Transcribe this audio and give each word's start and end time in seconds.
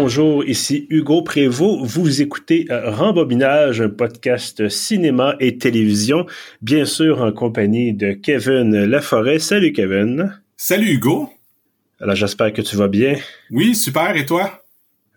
bonjour, 0.00 0.44
ici 0.44 0.86
Hugo 0.90 1.22
Prévost. 1.22 1.84
Vous 1.84 2.22
écoutez 2.22 2.66
euh, 2.70 2.90
Rembobinage, 2.90 3.80
un 3.80 3.88
podcast 3.88 4.68
cinéma 4.68 5.34
et 5.40 5.58
télévision, 5.58 6.24
bien 6.62 6.84
sûr 6.84 7.20
en 7.20 7.32
compagnie 7.32 7.94
de 7.94 8.12
Kevin 8.12 8.84
Laforêt. 8.84 9.40
Salut 9.40 9.72
Kevin. 9.72 10.40
Salut 10.56 10.92
Hugo. 10.92 11.30
Alors 12.00 12.14
j'espère 12.14 12.52
que 12.52 12.62
tu 12.62 12.76
vas 12.76 12.86
bien. 12.86 13.16
Oui, 13.50 13.74
super. 13.74 14.14
Et 14.14 14.24
toi? 14.24 14.62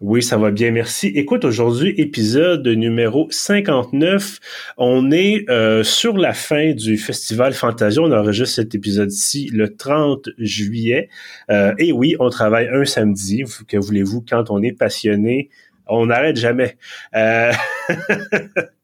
Oui, 0.01 0.23
ça 0.23 0.35
va 0.35 0.49
bien, 0.49 0.71
merci. 0.71 1.09
Écoute, 1.09 1.45
aujourd'hui, 1.45 1.93
épisode 1.95 2.67
numéro 2.67 3.27
59. 3.29 4.39
On 4.77 5.11
est 5.11 5.47
euh, 5.47 5.83
sur 5.83 6.17
la 6.17 6.33
fin 6.33 6.73
du 6.73 6.97
Festival 6.97 7.53
Fantasia. 7.53 8.01
On 8.01 8.11
enregistre 8.11 8.55
cet 8.55 8.73
épisode-ci 8.73 9.51
le 9.53 9.75
30 9.75 10.29
juillet. 10.39 11.07
Euh, 11.51 11.75
et 11.77 11.91
oui, 11.91 12.15
on 12.19 12.31
travaille 12.31 12.67
un 12.73 12.83
samedi. 12.83 13.43
Que 13.67 13.77
voulez-vous, 13.77 14.25
quand 14.27 14.49
on 14.49 14.63
est 14.63 14.75
passionné, 14.75 15.49
on 15.85 16.07
n'arrête 16.07 16.37
jamais. 16.37 16.77
Euh... 17.15 17.51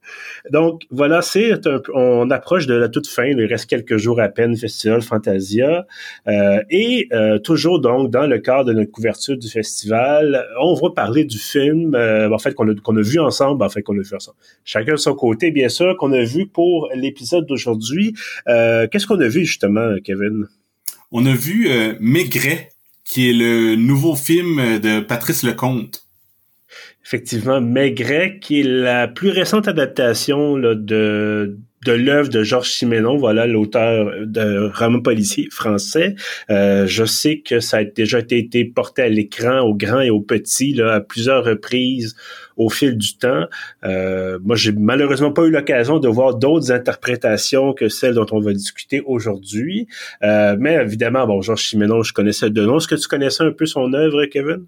Donc 0.50 0.82
voilà, 0.90 1.20
on 1.94 2.30
approche 2.30 2.66
de 2.66 2.74
la 2.74 2.88
toute 2.88 3.06
fin. 3.06 3.24
Il 3.24 3.44
reste 3.44 3.66
quelques 3.66 3.96
jours 3.96 4.20
à 4.20 4.28
peine 4.28 4.56
Festival 4.56 5.02
Fantasia 5.02 5.86
euh, 6.26 6.62
et 6.70 7.08
euh, 7.12 7.38
toujours 7.38 7.80
donc 7.80 8.10
dans 8.10 8.26
le 8.26 8.38
cadre 8.38 8.64
de 8.64 8.72
notre 8.72 8.90
couverture 8.90 9.36
du 9.36 9.48
festival, 9.48 10.46
on 10.60 10.74
va 10.74 10.90
parler 10.90 11.24
du 11.24 11.38
film 11.38 11.94
euh, 11.94 12.30
en 12.30 12.38
fait 12.38 12.54
qu'on 12.54 12.68
a, 12.68 12.72
a 12.72 13.02
vu 13.02 13.18
ensemble, 13.18 13.62
en 13.62 13.68
fait 13.68 13.82
qu'on 13.82 13.98
a 13.98 14.02
vu 14.02 14.14
ensemble. 14.14 14.36
Chacun 14.64 14.92
de 14.92 14.98
son 14.98 15.14
côté, 15.14 15.50
bien 15.50 15.68
sûr, 15.68 15.96
qu'on 15.96 16.12
a 16.12 16.24
vu 16.24 16.46
pour 16.46 16.88
l'épisode 16.94 17.46
d'aujourd'hui. 17.46 18.14
Qu'est-ce 18.46 19.06
qu'on 19.06 19.20
a 19.20 19.28
vu 19.28 19.44
justement, 19.44 19.94
Kevin? 20.02 20.46
On 21.12 21.24
a 21.26 21.34
vu 21.34 21.68
Maigret, 22.00 22.70
qui 23.04 23.30
est 23.30 23.32
le 23.32 23.76
nouveau 23.76 24.14
film 24.14 24.78
de 24.78 25.00
Patrice 25.00 25.42
Lecomte 25.42 26.07
effectivement 27.08 27.62
Maigret, 27.62 28.38
qui 28.38 28.60
est 28.60 28.64
la 28.64 29.08
plus 29.08 29.30
récente 29.30 29.66
adaptation 29.66 30.58
de 30.58 31.56
l'œuvre 31.86 32.28
de 32.28 32.42
Georges 32.42 32.68
Simenon, 32.68 33.16
voilà 33.16 33.46
l'auteur 33.46 34.12
de 34.26 34.70
roman 34.74 35.00
policier 35.00 35.48
français. 35.50 36.16
Euh, 36.50 36.86
je 36.86 37.06
sais 37.06 37.38
que 37.38 37.60
ça 37.60 37.78
a 37.78 37.84
déjà 37.84 38.18
été, 38.18 38.66
porté 38.66 39.00
à 39.00 39.08
l'écran 39.08 39.60
au 39.60 39.74
grand 39.74 40.00
et 40.00 40.10
au 40.10 40.20
petit 40.20 40.82
à 40.82 41.00
plusieurs 41.00 41.44
reprises 41.44 42.14
au 42.58 42.68
fil 42.68 42.98
du 42.98 43.16
temps. 43.16 43.46
Euh, 43.84 44.38
moi, 44.44 44.56
j'ai 44.56 44.72
malheureusement 44.72 45.32
pas 45.32 45.44
eu 45.44 45.50
l'occasion 45.50 46.00
de 46.00 46.08
voir 46.08 46.34
d'autres 46.34 46.72
interprétations 46.72 47.72
que 47.72 47.88
celles 47.88 48.16
dont 48.16 48.26
on 48.32 48.40
va 48.40 48.52
discuter 48.52 49.00
aujourd'hui. 49.06 49.86
Euh, 50.22 50.56
mais 50.60 50.74
évidemment, 50.74 51.26
bon, 51.26 51.40
Georges 51.40 51.68
Simenon, 51.68 52.02
je 52.02 52.12
connaissais 52.12 52.50
de 52.50 52.66
nom. 52.66 52.76
Est-ce 52.76 52.88
que 52.88 52.96
tu 52.96 53.08
connaissais 53.08 53.44
un 53.44 53.52
peu 53.52 53.64
son 53.64 53.94
œuvre, 53.94 54.26
Kevin? 54.26 54.66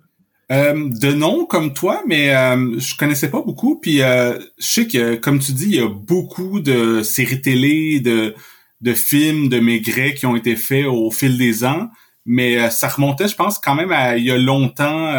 Euh, 0.51 0.89
de 0.91 1.12
nom 1.12 1.47
comme 1.47 1.75
toi, 1.75 2.03
mais 2.09 2.34
euh, 2.34 2.79
je 2.81 2.97
connaissais 2.97 3.31
pas 3.31 3.41
beaucoup. 3.41 3.79
Puis 3.79 4.03
euh, 4.03 4.37
je 4.59 4.67
sais 4.67 4.89
que, 4.89 5.15
comme 5.15 5.39
tu 5.39 5.53
dis, 5.53 5.67
il 5.67 5.75
y 5.77 5.81
a 5.81 5.89
beaucoup 5.89 6.59
de 6.59 7.03
séries 7.03 7.41
télé, 7.41 8.01
de, 8.01 8.34
de 8.81 8.95
films 8.95 9.48
de 9.48 9.61
Maigret 9.61 10.15
qui 10.15 10.27
ont 10.27 10.34
été 10.34 10.56
faits 10.56 10.87
au 10.87 11.12
fil 11.12 11.39
des 11.39 11.65
ans. 11.65 11.89
Mais 12.27 12.59
euh, 12.59 12.69
ça 12.71 12.89
remontait, 12.89 13.28
je 13.28 13.37
pense, 13.37 13.61
quand 13.61 13.77
même 13.77 13.93
à 13.93 14.17
il 14.17 14.25
y 14.25 14.33
a 14.33 14.39
longtemps 14.39 15.15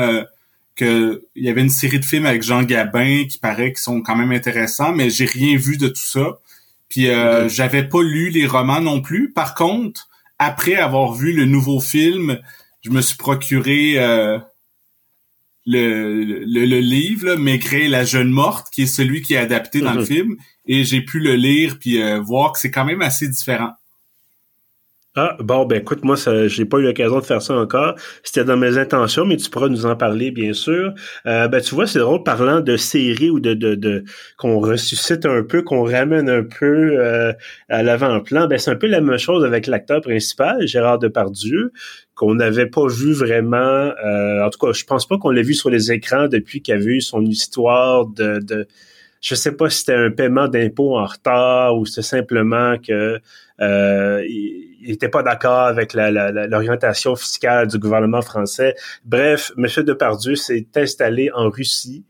que 0.75 1.23
il 1.35 1.45
y 1.45 1.49
avait 1.49 1.61
une 1.61 1.69
série 1.69 1.99
de 1.99 2.05
films 2.05 2.25
avec 2.25 2.43
Jean 2.43 2.63
Gabin 2.63 3.23
qui 3.29 3.37
paraît 3.37 3.71
qui 3.71 3.81
sont 3.81 4.01
quand 4.01 4.17
même 4.17 4.31
intéressants, 4.31 4.93
mais 4.93 5.09
j'ai 5.09 5.25
rien 5.25 5.55
vu 5.55 5.77
de 5.77 5.87
tout 5.87 5.95
ça. 5.95 6.39
Puis 6.89 7.07
j'avais 7.47 7.83
pas 7.83 8.01
lu 8.01 8.29
les 8.29 8.45
romans 8.45 8.81
non 8.81 9.01
plus. 9.01 9.31
Par 9.31 9.55
contre, 9.55 10.09
après 10.39 10.75
avoir 10.75 11.13
vu 11.13 11.31
le 11.31 11.45
nouveau 11.45 11.79
film, 11.79 12.37
je 12.81 12.89
me 12.89 13.01
suis 13.01 13.17
procuré 13.17 13.97
le, 15.65 16.23
le, 16.23 16.79
livre, 16.79 17.27
là, 17.27 17.35
Maigret 17.35 17.87
la 17.87 18.03
jeune 18.03 18.29
morte, 18.29 18.67
qui 18.71 18.83
est 18.83 18.87
celui 18.87 19.21
qui 19.21 19.35
est 19.35 19.37
adapté 19.37 19.81
dans 19.81 19.93
le 19.93 20.01
mhm. 20.01 20.05
film, 20.05 20.35
et 20.65 20.83
j'ai 20.83 21.01
pu 21.01 21.19
le 21.19 21.35
lire 21.35 21.77
puis 21.79 22.01
euh, 22.01 22.19
voir 22.19 22.53
que 22.53 22.59
c'est 22.59 22.71
quand 22.71 22.85
même 22.85 23.01
assez 23.01 23.27
différent. 23.27 23.71
Ah, 25.17 25.35
bon, 25.41 25.65
ben 25.65 25.81
écoute, 25.81 26.05
moi, 26.05 26.15
ça, 26.15 26.47
j'ai 26.47 26.63
pas 26.63 26.77
eu 26.77 26.83
l'occasion 26.83 27.19
de 27.19 27.25
faire 27.25 27.41
ça 27.41 27.53
encore. 27.53 27.95
C'était 28.23 28.45
dans 28.45 28.55
mes 28.55 28.77
intentions, 28.77 29.25
mais 29.25 29.35
tu 29.35 29.49
pourras 29.49 29.67
nous 29.67 29.85
en 29.85 29.97
parler, 29.97 30.31
bien 30.31 30.53
sûr. 30.53 30.93
Euh, 31.25 31.49
ben, 31.49 31.59
tu 31.59 31.75
vois, 31.75 31.85
c'est 31.85 31.99
drôle, 31.99 32.23
parlant 32.23 32.61
de 32.61 32.77
séries 32.77 33.29
ou 33.29 33.41
de, 33.41 33.53
de, 33.53 33.75
de 33.75 34.05
qu'on 34.37 34.59
ressuscite 34.59 35.25
un 35.25 35.43
peu, 35.43 35.63
qu'on 35.63 35.83
ramène 35.83 36.29
un 36.29 36.43
peu 36.43 36.97
euh, 36.97 37.33
à 37.67 37.83
l'avant-plan. 37.83 38.47
Ben, 38.47 38.57
c'est 38.57 38.71
un 38.71 38.77
peu 38.77 38.87
la 38.87 39.01
même 39.01 39.17
chose 39.17 39.43
avec 39.43 39.67
l'acteur 39.67 39.99
principal, 39.99 40.65
Gérard 40.65 40.99
Depardieu, 40.99 41.73
qu'on 42.21 42.35
n'avait 42.35 42.67
pas 42.67 42.85
vu 42.87 43.13
vraiment. 43.13 43.57
Euh, 43.57 44.45
en 44.45 44.49
tout 44.51 44.59
cas, 44.59 44.73
je 44.73 44.83
pense 44.83 45.07
pas 45.07 45.17
qu'on 45.17 45.31
l'ait 45.31 45.41
vu 45.41 45.55
sur 45.55 45.71
les 45.71 45.91
écrans 45.91 46.27
depuis 46.27 46.61
qu'il 46.61 46.75
a 46.75 46.77
vu 46.77 47.01
son 47.01 47.25
histoire 47.25 48.05
de, 48.05 48.37
de 48.37 48.67
je 49.21 49.33
sais 49.33 49.53
pas 49.53 49.71
si 49.71 49.79
c'était 49.79 49.95
un 49.95 50.11
paiement 50.11 50.47
d'impôt 50.47 50.99
en 50.99 51.05
retard 51.05 51.75
ou 51.75 51.87
c'était 51.87 52.03
simplement 52.03 52.75
que 52.77 53.19
euh, 53.59 54.23
il 54.27 54.87
n'était 54.87 55.09
pas 55.09 55.23
d'accord 55.23 55.61
avec 55.61 55.95
l'orientation 55.95 57.15
fiscale 57.15 57.67
du 57.67 57.79
gouvernement 57.79 58.21
français. 58.21 58.75
Bref, 59.03 59.51
M. 59.57 59.65
Depardieu 59.83 60.35
s'est 60.35 60.67
installé 60.75 61.31
en 61.33 61.49
Russie. 61.49 62.03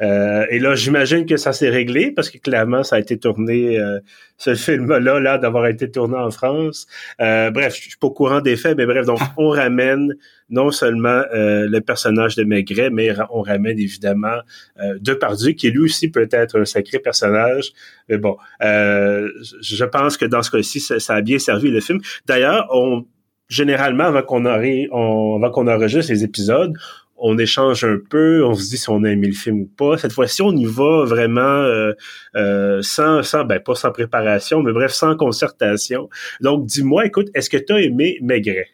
Euh, 0.00 0.46
et 0.50 0.58
là, 0.58 0.74
j'imagine 0.74 1.26
que 1.26 1.36
ça 1.36 1.52
s'est 1.52 1.70
réglé 1.70 2.12
parce 2.12 2.30
que 2.30 2.38
clairement, 2.38 2.82
ça 2.84 2.96
a 2.96 2.98
été 3.00 3.18
tourné, 3.18 3.78
euh, 3.78 3.98
ce 4.36 4.54
film-là, 4.54 5.18
là, 5.20 5.38
d'avoir 5.38 5.66
été 5.66 5.90
tourné 5.90 6.16
en 6.16 6.30
France. 6.30 6.86
Euh, 7.20 7.50
bref, 7.50 7.74
je 7.74 7.88
suis 7.88 7.98
pas 7.98 8.06
au 8.06 8.12
courant 8.12 8.40
des 8.40 8.56
faits, 8.56 8.76
mais 8.76 8.86
bref, 8.86 9.06
donc 9.06 9.18
on 9.36 9.48
ramène 9.48 10.14
non 10.50 10.70
seulement 10.70 11.24
le 11.30 11.78
personnage 11.80 12.34
de 12.34 12.42
Maigret, 12.42 12.88
mais 12.88 13.10
on 13.28 13.42
ramène 13.42 13.78
évidemment 13.78 14.38
Depardieu, 14.98 15.52
qui 15.52 15.70
lui 15.70 15.80
aussi 15.80 16.08
peut 16.08 16.26
être 16.30 16.58
un 16.58 16.64
sacré 16.64 16.98
personnage. 17.00 17.72
Mais 18.08 18.16
bon, 18.16 18.38
je 18.62 19.84
pense 19.84 20.16
que 20.16 20.24
dans 20.24 20.42
ce 20.42 20.50
cas-ci, 20.50 20.80
ça, 20.80 20.98
ça, 21.00 21.16
a 21.16 21.20
bien 21.20 21.38
servi 21.38 21.70
le 21.70 21.80
film. 21.80 22.00
D'ailleurs, 22.26 22.66
on 22.72 23.04
généralement, 23.48 24.04
avant 24.04 24.22
qu'on 24.22 24.44
avant 24.46 25.50
qu'on 25.50 25.68
enregistre 25.68 26.12
les 26.12 26.24
épisodes, 26.24 26.74
on 27.20 27.38
échange 27.38 27.84
un 27.84 27.98
peu, 28.10 28.44
on 28.44 28.54
se 28.54 28.70
dit 28.70 28.78
si 28.78 28.88
on 28.90 29.02
a 29.04 29.10
aimé 29.10 29.26
le 29.26 29.34
film 29.34 29.60
ou 29.62 29.66
pas. 29.66 29.98
Cette 29.98 30.12
fois-ci, 30.12 30.42
on 30.42 30.52
y 30.52 30.64
va 30.64 31.04
vraiment 31.04 31.40
euh, 31.40 31.92
euh, 32.36 32.80
sans, 32.82 33.22
sans, 33.22 33.44
ben 33.44 33.60
pas 33.60 33.74
sans 33.74 33.90
préparation, 33.90 34.62
mais 34.62 34.72
bref, 34.72 34.92
sans 34.92 35.16
concertation. 35.16 36.08
Donc, 36.40 36.66
dis-moi, 36.66 37.06
écoute, 37.06 37.28
est-ce 37.34 37.50
que 37.50 37.56
tu 37.56 37.72
as 37.72 37.80
aimé 37.80 38.18
Maigret? 38.22 38.68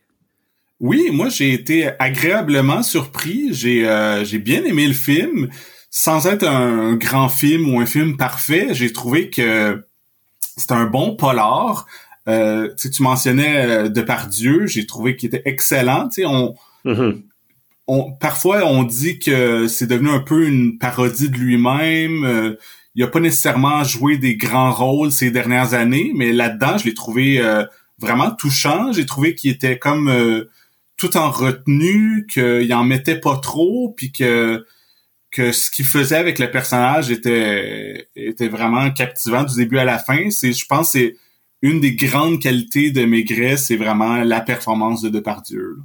Oui, 0.80 1.10
moi 1.12 1.28
j'ai 1.28 1.52
été 1.52 1.90
agréablement 1.98 2.82
surpris. 2.82 3.54
J'ai 3.54 3.88
euh, 3.88 4.24
j'ai 4.24 4.38
bien 4.38 4.64
aimé 4.64 4.86
le 4.86 4.92
film, 4.92 5.48
sans 5.88 6.26
être 6.26 6.46
un, 6.46 6.96
grand 6.96 7.28
film 7.28 7.72
ou 7.72 7.80
un 7.80 7.86
film 7.86 8.16
parfait. 8.16 8.68
J'ai 8.72 8.92
trouvé 8.92 9.30
que 9.30 9.82
c'est 10.40 10.72
un 10.72 10.84
bon 10.84 11.16
polar. 11.16 11.86
Euh, 12.28 12.74
tu 12.74 13.02
mentionnais 13.02 13.88
Depardieu, 13.88 14.66
j'ai 14.66 14.84
trouvé 14.84 15.16
qu'il 15.16 15.28
était 15.28 15.42
excellent. 15.48 16.08
Tu 16.08 16.22
sais, 16.22 16.26
on 16.26 16.54
mm-hmm 16.84 17.22
parfois 18.20 18.64
on 18.66 18.82
dit 18.82 19.18
que 19.18 19.68
c'est 19.68 19.86
devenu 19.86 20.10
un 20.10 20.20
peu 20.20 20.46
une 20.46 20.78
parodie 20.78 21.28
de 21.28 21.36
lui-même. 21.36 22.24
Euh, 22.24 22.56
il 22.94 23.02
a 23.02 23.08
pas 23.08 23.20
nécessairement 23.20 23.82
joué 23.84 24.18
des 24.18 24.36
grands 24.36 24.72
rôles 24.72 25.12
ces 25.12 25.30
dernières 25.30 25.74
années, 25.74 26.12
mais 26.14 26.32
là-dedans, 26.32 26.78
je 26.78 26.84
l'ai 26.84 26.94
trouvé 26.94 27.40
euh, 27.40 27.64
vraiment 27.98 28.30
touchant. 28.30 28.92
J'ai 28.92 29.04
trouvé 29.04 29.34
qu'il 29.34 29.50
était 29.50 29.78
comme 29.78 30.08
euh, 30.08 30.50
tout 30.96 31.16
en 31.16 31.30
retenue, 31.30 32.26
qu'il 32.30 32.72
en 32.72 32.84
mettait 32.84 33.18
pas 33.18 33.36
trop, 33.38 33.92
puis 33.96 34.12
que 34.12 34.64
ce 35.36 35.70
qu'il 35.70 35.84
faisait 35.84 36.16
avec 36.16 36.38
le 36.38 36.50
personnage 36.50 37.10
était 37.10 38.08
était 38.14 38.48
vraiment 38.48 38.90
captivant 38.92 39.42
du 39.42 39.56
début 39.56 39.78
à 39.78 39.84
la 39.84 39.98
fin. 39.98 40.30
C'est, 40.30 40.52
je 40.52 40.64
pense, 40.66 40.92
c'est 40.92 41.16
une 41.62 41.80
des 41.80 41.96
grandes 41.96 42.40
qualités 42.40 42.92
de 42.92 43.04
Maigret, 43.04 43.56
c'est 43.56 43.76
vraiment 43.76 44.18
la 44.18 44.40
performance 44.40 45.02
de 45.02 45.08
Depardieu. 45.08 45.76
Là. 45.78 45.82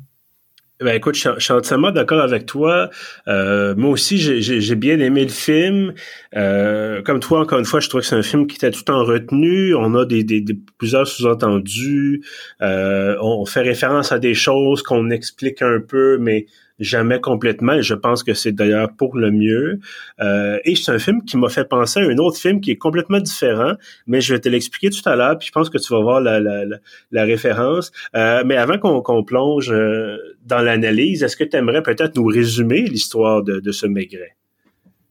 Ben 0.82 0.96
écoute, 0.96 1.16
je, 1.16 1.40
suis 1.40 1.54
entièrement 1.54 1.92
d'accord 1.92 2.22
avec 2.22 2.46
toi. 2.46 2.90
Euh, 3.28 3.76
moi 3.76 3.90
aussi, 3.90 4.18
j'ai 4.18 4.76
bien 4.76 4.98
aimé 5.00 5.24
le 5.24 5.30
film. 5.30 5.94
Euh, 6.38 7.02
comme 7.02 7.20
toi, 7.20 7.42
encore 7.42 7.60
une 7.60 7.66
fois, 7.66 7.82
je 7.82 7.90
trouve 7.90 8.00
que 8.00 8.08
c'est 8.08 8.16
un 8.16 8.22
film 8.22 8.48
qui 8.48 8.56
était 8.56 8.72
tout 8.72 8.90
en 8.90 9.04
retenue. 9.04 9.76
On 9.76 9.94
a 9.96 10.06
des, 10.06 10.24
des, 10.24 10.42
plusieurs 10.78 11.06
sous-entendus. 11.06 12.24
Euh, 12.62 13.18
on 13.20 13.46
fait 13.46 13.60
référence 13.60 14.14
à 14.14 14.20
des 14.20 14.34
choses 14.34 14.82
qu'on 14.82 15.10
explique 15.10 15.62
un 15.62 15.82
peu, 15.86 16.18
mais 16.18 16.46
jamais 16.80 17.20
complètement. 17.20 17.74
Et 17.74 17.84
je 17.84 17.94
pense 17.94 18.24
que 18.24 18.34
c'est 18.34 18.52
d'ailleurs 18.52 18.90
pour 18.98 19.18
le 19.18 19.32
mieux. 19.32 19.80
Euh, 20.22 20.60
et 20.64 20.76
c'est 20.76 20.92
un 20.92 21.00
film 21.00 21.24
qui 21.24 21.38
m'a 21.38 21.50
fait 21.50 21.68
penser 21.68 22.00
à 22.00 22.04
un 22.04 22.18
autre 22.18 22.38
film 22.38 22.62
qui 22.62 22.72
est 22.72 22.78
complètement 22.78 23.20
différent, 23.20 23.74
mais 24.08 24.22
je 24.22 24.34
vais 24.34 24.40
te 24.40 24.50
l'expliquer 24.50 24.90
tout 24.90 25.08
à 25.08 25.16
l'heure, 25.16 25.38
puis 25.38 25.48
je 25.48 25.52
pense 25.52 25.70
que 25.70 25.78
tu 25.78 25.94
vas 25.94 26.02
voir 26.02 26.22
la, 26.22 26.40
la, 26.40 26.64
la, 27.12 27.24
référence. 27.24 27.92
Euh, 28.16 28.44
mais 28.46 28.56
avant 28.56 28.78
qu'on 28.78 29.24
plonge 29.24 29.72
euh, 29.72 30.18
dans 30.46 30.60
l'analyse, 30.60 31.24
est-ce 31.24 31.38
que 31.38 31.44
tu 31.44 31.58
aimerais 31.58 31.84
peut-être 31.84 32.16
nous 32.16 32.26
résumer 32.26 32.82
l'histoire 32.82 33.44
de, 33.44 33.60
de 33.60 33.72
ce 33.72 33.86
Maigret? 33.86 34.36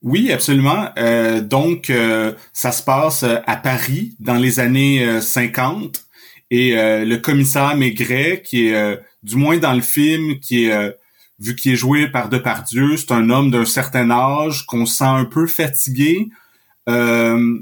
Oui, 0.02 0.30
absolument. 0.30 0.90
Euh, 0.96 1.40
donc, 1.40 1.90
euh, 1.90 2.32
ça 2.52 2.70
se 2.70 2.82
passe 2.82 3.24
à 3.24 3.56
Paris 3.56 4.14
dans 4.20 4.36
les 4.36 4.60
années 4.60 5.20
50 5.20 6.04
et 6.50 6.72
le 6.74 7.16
commissaire 7.16 7.76
Maigret, 7.76 8.42
qui 8.42 8.68
est, 8.68 8.98
du 9.22 9.36
moins 9.36 9.58
dans 9.58 9.74
le 9.74 9.82
film, 9.82 10.38
qui 10.40 10.64
est 10.64 10.96
vu 11.38 11.54
qu'il 11.54 11.72
est 11.72 11.76
joué 11.76 12.08
par 12.08 12.28
Depardieu, 12.28 12.96
c'est 12.96 13.12
un 13.12 13.30
homme 13.30 13.50
d'un 13.50 13.64
certain 13.64 14.10
âge 14.10 14.66
qu'on 14.66 14.86
sent 14.86 15.04
un 15.04 15.24
peu 15.24 15.46
fatigué. 15.46 16.28
Euh, 16.88 17.58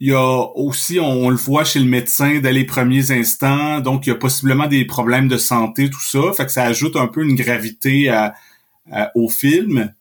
il 0.00 0.08
y 0.08 0.12
a 0.12 0.48
aussi, 0.56 1.00
on, 1.00 1.30
le 1.30 1.36
voit 1.36 1.64
chez 1.64 1.78
le 1.78 1.86
médecin 1.86 2.40
dès 2.40 2.52
les 2.52 2.64
premiers 2.64 3.10
instants, 3.10 3.80
donc 3.80 4.06
il 4.06 4.10
y 4.10 4.12
a 4.12 4.16
possiblement 4.16 4.66
des 4.66 4.84
problèmes 4.84 5.28
de 5.28 5.36
santé, 5.36 5.88
tout 5.88 6.02
ça. 6.02 6.32
Fait 6.36 6.46
que 6.46 6.52
ça 6.52 6.64
ajoute 6.64 6.96
un 6.96 7.06
peu 7.06 7.22
une 7.22 7.36
gravité 7.36 8.12
au 9.14 9.28
film. 9.28 9.92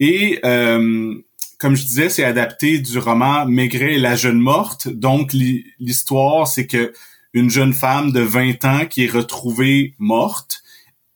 Et 0.00 0.38
euh, 0.44 1.14
comme 1.58 1.74
je 1.74 1.84
disais, 1.84 2.08
c'est 2.08 2.24
adapté 2.24 2.78
du 2.78 2.98
roman 2.98 3.46
Maigret 3.46 3.94
et 3.94 3.98
la 3.98 4.16
jeune 4.16 4.38
morte. 4.38 4.88
Donc 4.88 5.32
l'histoire, 5.32 6.46
c'est 6.46 6.66
que 6.66 6.92
une 7.32 7.50
jeune 7.50 7.74
femme 7.74 8.12
de 8.12 8.20
20 8.20 8.64
ans 8.64 8.86
qui 8.86 9.04
est 9.04 9.10
retrouvée 9.10 9.94
morte. 9.98 10.62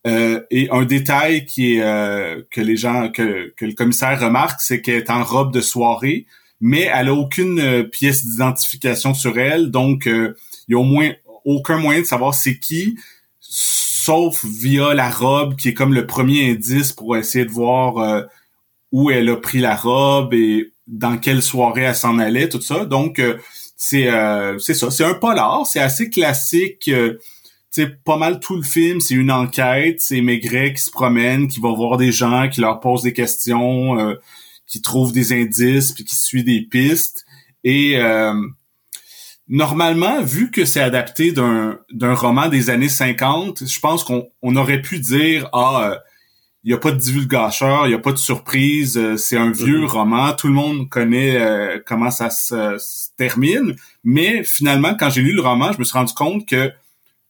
Euh, 0.07 0.41
et 0.51 0.69
un 0.71 0.85
détail 0.85 1.45
qui 1.47 1.77
est 1.77 1.83
euh, 1.83 2.43
que 2.51 2.61
les 2.61 2.77
gens 2.77 3.11
que, 3.11 3.53
que 3.57 3.65
le 3.65 3.73
commissaire 3.73 4.21
remarque, 4.21 4.61
c'est 4.61 4.81
qu'elle 4.81 4.97
est 4.97 5.11
en 5.11 5.23
robe 5.23 5.53
de 5.53 5.61
soirée 5.61 6.27
mais 6.63 6.89
elle 6.95 7.09
a 7.09 7.13
aucune 7.15 7.59
euh, 7.59 7.83
pièce 7.83 8.25
d'identification 8.25 9.15
sur 9.15 9.37
elle, 9.37 9.73
donc 9.73 10.07
euh, 10.07 10.37
il 10.69 10.73
y 10.73 10.75
a 10.77 10.79
au 10.79 10.85
moins 10.85 11.11
aucun 11.45 11.77
moyen 11.77 12.03
de 12.03 12.07
savoir 12.07 12.35
c'est 12.35 12.61
qui, 12.61 12.97
sauf 13.41 14.45
via 14.45 14.95
la 14.95 15.11
robe 15.11 15.57
qui 15.57 15.71
est 15.71 15.75
comme 15.75 15.93
le 15.93 16.07
premier 16.07 16.53
indice 16.53 16.93
pour 16.93 17.17
essayer 17.17 17.45
de 17.45 17.51
voir 17.51 17.99
euh, 17.99 18.23
où 18.93 19.11
elle 19.11 19.29
a 19.29 19.37
pris 19.37 19.59
la 19.59 19.75
robe 19.75 20.35
et 20.35 20.71
dans 20.87 21.19
quelle 21.19 21.43
soirée 21.43 21.83
elle 21.83 21.97
s'en 21.97 22.21
allait, 22.21 22.49
tout 22.49 22.61
ça. 22.61 22.85
Donc 22.85 23.21
c'est 23.77 24.09
c'est 24.59 24.75
ça, 24.75 24.91
c'est 24.91 25.05
un 25.05 25.15
polar, 25.15 25.67
c'est 25.67 25.81
assez 25.81 26.11
classique. 26.11 26.91
C'est 27.73 28.05
pas 28.05 28.17
mal 28.17 28.39
tout 28.39 28.55
le 28.55 28.63
film, 28.63 29.01
c'est 29.01 29.15
une 29.15 29.33
enquête, 29.33 30.01
c'est 30.01 30.21
Maigret 30.21 30.75
qui 30.75 30.83
se 30.83 30.91
promène, 30.91 31.49
qui 31.49 31.59
va 31.59 31.73
voir 31.73 31.97
des 31.97 32.13
gens, 32.13 32.49
qui 32.49 32.61
leur 32.61 32.79
pose 32.79 33.03
des 33.03 33.13
questions 33.13 34.17
qui 34.73 34.81
trouve 34.81 35.13
des 35.13 35.35
indices 35.35 35.93
puis 35.93 36.03
qui 36.05 36.17
suit 36.17 36.45
des 36.45 36.63
pistes. 36.63 37.27
Et 37.63 37.99
euh, 37.99 38.35
normalement, 39.47 40.23
vu 40.23 40.51
que 40.51 40.65
c'est 40.65 40.81
adapté 40.81 41.31
d'un 41.31 41.79
d'un 41.93 42.15
roman 42.15 42.49
des 42.49 42.71
années 42.71 42.89
50, 42.89 43.65
je 43.69 43.81
pense 43.81 44.03
qu'on 44.03 44.31
on 44.41 44.57
aurait 44.57 44.81
pu 44.81 44.99
dire 44.99 45.47
ah 45.53 45.99
il 46.65 46.73
euh, 46.73 46.75
y 46.75 46.75
a 46.75 46.79
pas 46.79 46.91
de 46.91 46.97
divulgateur, 46.97 47.87
il 47.87 47.91
y 47.91 47.95
a 47.95 47.99
pas 47.99 48.13
de 48.13 48.17
surprise, 48.17 48.97
euh, 48.97 49.19
c'est 49.19 49.37
un 49.37 49.51
vieux 49.51 49.83
mm-hmm. 49.83 49.91
roman, 49.91 50.33
tout 50.33 50.47
le 50.47 50.55
monde 50.55 50.89
connaît 50.89 51.39
comment 51.85 52.11
ça 52.11 52.31
se, 52.31 52.79
termine. 53.19 53.77
Mais 54.05 54.43
finalement, 54.43 54.95
quand 54.99 55.11
j'ai 55.11 55.21
lu 55.21 55.35
le 55.35 55.43
roman, 55.43 55.71
je 55.73 55.79
me 55.79 55.85
suis 55.85 55.99
rendu 55.99 56.15
compte 56.15 56.49
que 56.49 56.73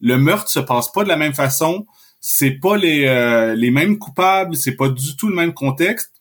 le 0.02 0.18
meurtre 0.18 0.50
se 0.50 0.60
passe 0.60 0.92
pas 0.92 1.04
de 1.04 1.08
la 1.08 1.16
même 1.16 1.34
façon, 1.34 1.86
c'est 2.20 2.58
pas 2.60 2.76
les 2.76 3.54
les 3.56 3.70
mêmes 3.70 3.98
coupables, 3.98 4.56
c'est 4.56 4.76
pas 4.76 4.90
du 4.90 5.16
tout 5.16 5.28
le 5.28 5.34
même 5.34 5.54
contexte 5.54 6.12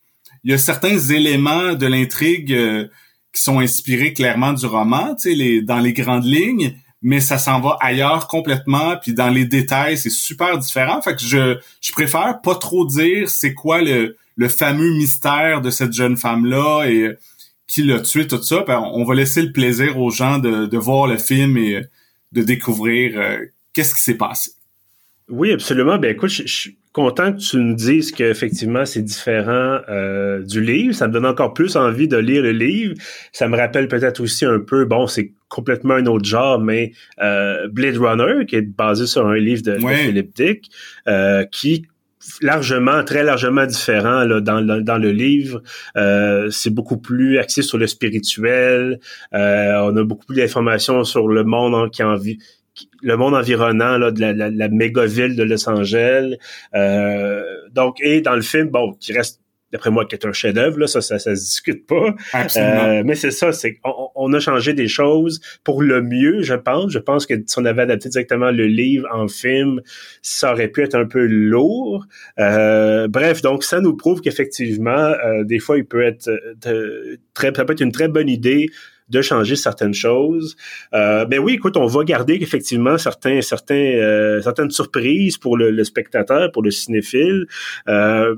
il 0.43 0.51
y 0.51 0.53
a 0.53 0.57
certains 0.57 0.97
éléments 0.97 1.73
de 1.73 1.85
l'intrigue 1.85 2.53
euh, 2.53 2.87
qui 3.33 3.41
sont 3.41 3.59
inspirés 3.59 4.13
clairement 4.13 4.53
du 4.53 4.65
roman, 4.65 5.15
tu 5.15 5.35
sais, 5.35 5.61
dans 5.61 5.79
les 5.79 5.93
grandes 5.93 6.25
lignes, 6.25 6.75
mais 7.01 7.19
ça 7.19 7.37
s'en 7.37 7.61
va 7.61 7.77
ailleurs 7.79 8.27
complètement, 8.27 8.97
puis 9.01 9.13
dans 9.13 9.29
les 9.29 9.45
détails, 9.45 9.97
c'est 9.97 10.09
super 10.11 10.57
différent. 10.57 11.01
Fait 11.01 11.15
que 11.15 11.21
je, 11.21 11.57
je 11.79 11.91
préfère 11.91 12.41
pas 12.41 12.55
trop 12.55 12.85
dire 12.85 13.29
c'est 13.29 13.53
quoi 13.53 13.81
le, 13.81 14.17
le 14.35 14.49
fameux 14.49 14.91
mystère 14.93 15.61
de 15.61 15.69
cette 15.69 15.93
jeune 15.93 16.17
femme-là 16.17 16.85
et 16.85 17.15
qui 17.67 17.83
l'a 17.83 18.01
tué, 18.01 18.27
tout 18.27 18.41
ça. 18.43 18.65
on 18.67 19.05
va 19.05 19.15
laisser 19.15 19.41
le 19.41 19.51
plaisir 19.53 19.97
aux 19.97 20.11
gens 20.11 20.39
de, 20.39 20.65
de 20.65 20.77
voir 20.77 21.07
le 21.07 21.17
film 21.17 21.57
et 21.57 21.81
de 22.33 22.43
découvrir 22.43 23.13
euh, 23.15 23.37
qu'est-ce 23.73 23.93
qui 23.93 24.01
s'est 24.01 24.17
passé? 24.17 24.51
Oui, 25.29 25.51
absolument. 25.51 25.97
Ben 25.97 26.11
écoute, 26.11 26.29
je, 26.29 26.45
suis 26.45 26.77
content 26.91 27.31
que 27.31 27.37
tu 27.37 27.55
nous 27.55 27.73
dises 27.73 28.11
qu'effectivement 28.11 28.85
c'est 28.85 29.01
différent 29.01 29.79
euh, 29.87 30.43
du 30.43 30.61
livre. 30.61 30.93
Ça 30.93 31.07
me 31.07 31.13
donne 31.13 31.25
encore 31.25 31.53
plus 31.53 31.77
envie 31.77 32.07
de 32.07 32.17
lire 32.17 32.43
le 32.43 32.51
livre. 32.51 32.95
Ça 33.31 33.47
me 33.47 33.55
rappelle 33.55 33.87
peut-être 33.87 34.19
aussi 34.19 34.45
un 34.45 34.59
peu, 34.59 34.83
bon, 34.83 35.07
c'est 35.07 35.31
complètement 35.47 35.93
un 35.93 36.05
autre 36.05 36.25
genre, 36.25 36.59
mais 36.59 36.91
euh, 37.21 37.67
Blade 37.69 37.97
Runner, 37.97 38.45
qui 38.45 38.57
est 38.57 38.61
basé 38.61 39.05
sur 39.05 39.25
un 39.25 39.37
livre 39.37 39.61
de, 39.61 39.77
Philip 39.77 40.35
Dick, 40.35 40.69
euh, 41.07 41.45
qui 41.45 41.85
largement, 42.41 43.03
très 43.03 43.23
largement 43.23 43.65
différent 43.65 44.23
là, 44.23 44.41
dans, 44.41 44.61
dans, 44.61 44.97
le 44.97 45.11
livre. 45.11 45.61
Euh, 45.97 46.49
c'est 46.51 46.69
beaucoup 46.69 46.97
plus 46.97 47.39
axé 47.39 47.61
sur 47.61 47.77
le 47.77 47.87
spirituel. 47.87 48.99
Euh, 49.33 49.89
on 49.91 49.95
a 49.97 50.03
beaucoup 50.03 50.25
plus 50.25 50.37
d'informations 50.37 51.03
sur 51.03 51.27
le 51.27 51.43
monde 51.43 51.91
qui 51.91 52.03
en 52.03 52.15
vit 52.15 52.39
le 53.01 53.17
monde 53.17 53.35
environnant 53.35 53.97
là, 53.97 54.11
de 54.11 54.19
la, 54.19 54.33
la, 54.33 54.49
la 54.49 54.69
méga 54.69 55.05
ville 55.05 55.35
de 55.35 55.43
Los 55.43 55.67
Angeles. 55.69 56.35
Euh, 56.75 57.43
donc, 57.71 57.97
et 58.01 58.21
dans 58.21 58.35
le 58.35 58.41
film, 58.41 58.69
bon, 58.69 58.93
qui 58.93 59.13
reste 59.13 59.41
d'après 59.71 59.89
moi, 59.89 60.05
qui 60.05 60.15
est 60.15 60.25
un 60.25 60.33
chef-d'œuvre, 60.33 60.79
là, 60.79 60.87
ça, 60.87 61.01
ça, 61.01 61.17
ça, 61.17 61.35
se 61.35 61.41
discute 61.41 61.87
pas. 61.87 62.15
Euh, 62.57 63.03
mais 63.05 63.15
c'est 63.15 63.31
ça, 63.31 63.51
c'est 63.51 63.77
on, 63.83 64.09
on, 64.15 64.33
a 64.33 64.39
changé 64.39 64.73
des 64.73 64.87
choses 64.87 65.39
pour 65.63 65.81
le 65.81 66.01
mieux, 66.01 66.41
je 66.41 66.53
pense. 66.53 66.91
Je 66.91 66.99
pense 66.99 67.25
que 67.25 67.35
si 67.45 67.59
on 67.59 67.65
avait 67.65 67.83
adapté 67.83 68.09
directement 68.09 68.51
le 68.51 68.65
livre 68.65 69.07
en 69.11 69.27
film, 69.27 69.81
ça 70.21 70.51
aurait 70.51 70.67
pu 70.67 70.83
être 70.83 70.95
un 70.95 71.05
peu 71.05 71.25
lourd. 71.25 72.05
Euh, 72.39 73.07
bref, 73.07 73.41
donc 73.41 73.63
ça 73.63 73.79
nous 73.79 73.95
prouve 73.95 74.21
qu'effectivement, 74.21 74.91
euh, 74.91 75.43
des 75.43 75.59
fois, 75.59 75.77
il 75.77 75.85
peut 75.85 76.01
être 76.01 76.29
euh, 76.65 77.17
très, 77.33 77.53
ça 77.55 77.65
peut 77.65 77.73
être 77.73 77.81
une 77.81 77.91
très 77.91 78.07
bonne 78.07 78.29
idée 78.29 78.69
de 79.11 79.21
changer 79.21 79.55
certaines 79.55 79.93
choses. 79.93 80.55
Euh, 80.93 81.25
ben 81.25 81.39
oui, 81.39 81.53
écoute, 81.53 81.77
on 81.77 81.85
va 81.85 82.03
garder 82.03 82.37
effectivement 82.41 82.97
certains, 82.97 83.41
certains, 83.41 83.75
euh, 83.75 84.41
certaines 84.41 84.71
surprises 84.71 85.37
pour 85.37 85.57
le, 85.57 85.83
spectateur, 85.83 86.51
pour 86.51 86.63
le 86.63 86.71
cinéphile. 86.71 87.45
Euh, 87.87 88.33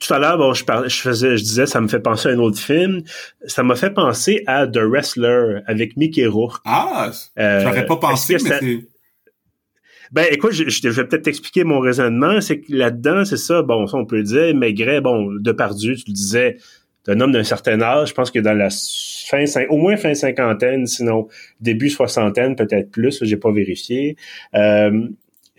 tout 0.00 0.12
à 0.12 0.18
l'heure, 0.18 0.36
bon, 0.38 0.52
je 0.52 0.64
parlais, 0.64 0.88
je 0.88 1.00
faisais, 1.00 1.36
je 1.36 1.42
disais, 1.42 1.66
ça 1.66 1.80
me 1.80 1.88
fait 1.88 2.00
penser 2.00 2.28
à 2.28 2.32
un 2.32 2.38
autre 2.38 2.58
film. 2.58 3.02
Ça 3.46 3.62
m'a 3.62 3.74
fait 3.74 3.90
penser 3.90 4.42
à 4.46 4.66
The 4.66 4.78
Wrestler 4.78 5.60
avec 5.66 5.96
Mickey 5.96 6.26
Rourke. 6.26 6.60
Ah, 6.64 7.10
euh, 7.38 7.60
j'aurais 7.62 7.86
pas 7.86 7.96
pensé, 7.96 8.34
mais 8.34 8.38
c'est... 8.38 8.88
Ben, 10.10 10.26
écoute, 10.30 10.52
je, 10.52 10.68
je 10.68 10.88
vais 10.88 11.04
peut-être 11.04 11.24
t'expliquer 11.24 11.64
mon 11.64 11.80
raisonnement. 11.80 12.40
C'est 12.40 12.60
que 12.60 12.72
là-dedans, 12.72 13.24
c'est 13.24 13.36
ça, 13.36 13.62
bon, 13.62 13.86
ça, 13.86 13.98
on 13.98 14.06
peut 14.06 14.16
le 14.16 14.22
dire, 14.22 14.54
Maigret, 14.54 15.00
bon, 15.00 15.32
de 15.32 15.38
Depardieu, 15.40 15.94
tu 15.96 16.04
le 16.08 16.14
disais, 16.14 16.56
un 17.08 17.20
homme 17.20 17.32
d'un 17.32 17.44
certain 17.44 17.80
âge, 17.80 18.10
je 18.10 18.14
pense 18.14 18.30
que 18.30 18.38
dans 18.38 18.52
la 18.52 18.68
fin, 18.70 19.44
au 19.68 19.76
moins 19.76 19.96
fin 19.96 20.14
cinquantaine, 20.14 20.86
sinon 20.86 21.28
début 21.60 21.90
soixantaine, 21.90 22.54
peut-être 22.54 22.90
plus, 22.90 23.24
j'ai 23.24 23.36
pas 23.36 23.50
vérifié. 23.50 24.16
Euh, 24.54 25.08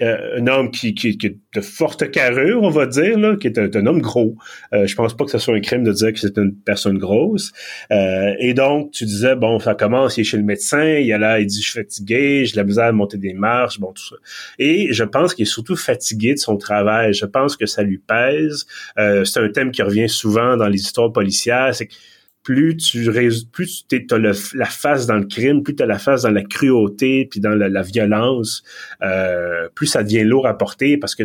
euh, 0.01 0.39
un 0.39 0.47
homme 0.47 0.71
qui, 0.71 0.93
qui, 0.93 1.17
qui, 1.17 1.27
est 1.27 1.37
de 1.53 1.61
forte 1.61 2.09
carrure, 2.11 2.63
on 2.63 2.69
va 2.69 2.85
dire, 2.85 3.17
là, 3.17 3.35
qui 3.35 3.47
est 3.47 3.57
un, 3.57 3.85
homme 3.85 4.01
gros. 4.01 4.35
Euh, 4.73 4.85
je 4.85 4.95
pense 4.95 5.15
pas 5.15 5.25
que 5.25 5.31
ce 5.31 5.37
soit 5.37 5.55
un 5.55 5.61
crime 5.61 5.83
de 5.83 5.91
dire 5.91 6.13
que 6.13 6.19
c'est 6.19 6.37
une 6.37 6.55
personne 6.55 6.97
grosse. 6.97 7.51
Euh, 7.91 8.33
et 8.39 8.53
donc, 8.53 8.91
tu 8.91 9.05
disais, 9.05 9.35
bon, 9.35 9.59
ça 9.59 9.75
commence, 9.75 10.17
il 10.17 10.21
est 10.21 10.23
chez 10.23 10.37
le 10.37 10.43
médecin, 10.43 10.83
il 10.83 11.09
est 11.09 11.17
là, 11.17 11.39
il 11.39 11.47
dit, 11.47 11.61
je 11.61 11.69
suis 11.69 11.79
fatigué, 11.79 12.45
j'ai 12.45 12.53
de 12.53 12.57
la 12.57 12.63
misère 12.63 12.85
à 12.85 12.91
monter 12.91 13.17
des 13.17 13.33
marches, 13.33 13.79
bon, 13.79 13.91
tout 13.91 14.05
ça. 14.05 14.15
Et 14.57 14.93
je 14.93 15.03
pense 15.03 15.33
qu'il 15.33 15.43
est 15.43 15.51
surtout 15.51 15.75
fatigué 15.75 16.33
de 16.33 16.39
son 16.39 16.57
travail. 16.57 17.13
Je 17.13 17.25
pense 17.25 17.57
que 17.57 17.65
ça 17.65 17.83
lui 17.83 17.97
pèse. 17.97 18.65
Euh, 18.97 19.25
c'est 19.25 19.39
un 19.39 19.49
thème 19.49 19.71
qui 19.71 19.81
revient 19.81 20.09
souvent 20.09 20.57
dans 20.57 20.67
les 20.67 20.79
histoires 20.79 21.11
policières, 21.11 21.73
c'est 21.73 21.87
que 21.87 21.93
plus 22.43 22.77
tu 22.77 23.09
plus 23.51 23.85
tu 23.87 24.05
as 24.11 24.17
la 24.17 24.65
face 24.65 25.05
dans 25.05 25.17
le 25.17 25.25
crime, 25.25 25.63
plus 25.63 25.75
tu 25.75 25.85
la 25.85 25.99
face 25.99 26.23
dans 26.23 26.31
la 26.31 26.43
cruauté 26.43 27.27
puis 27.29 27.39
dans 27.39 27.53
la, 27.53 27.81
violence, 27.81 28.63
euh, 29.01 29.67
plus 29.75 29.87
ça 29.87 30.03
devient 30.03 30.23
lourd 30.23 30.47
à 30.47 30.57
porter 30.57 30.97
parce 30.97 31.15
que 31.15 31.23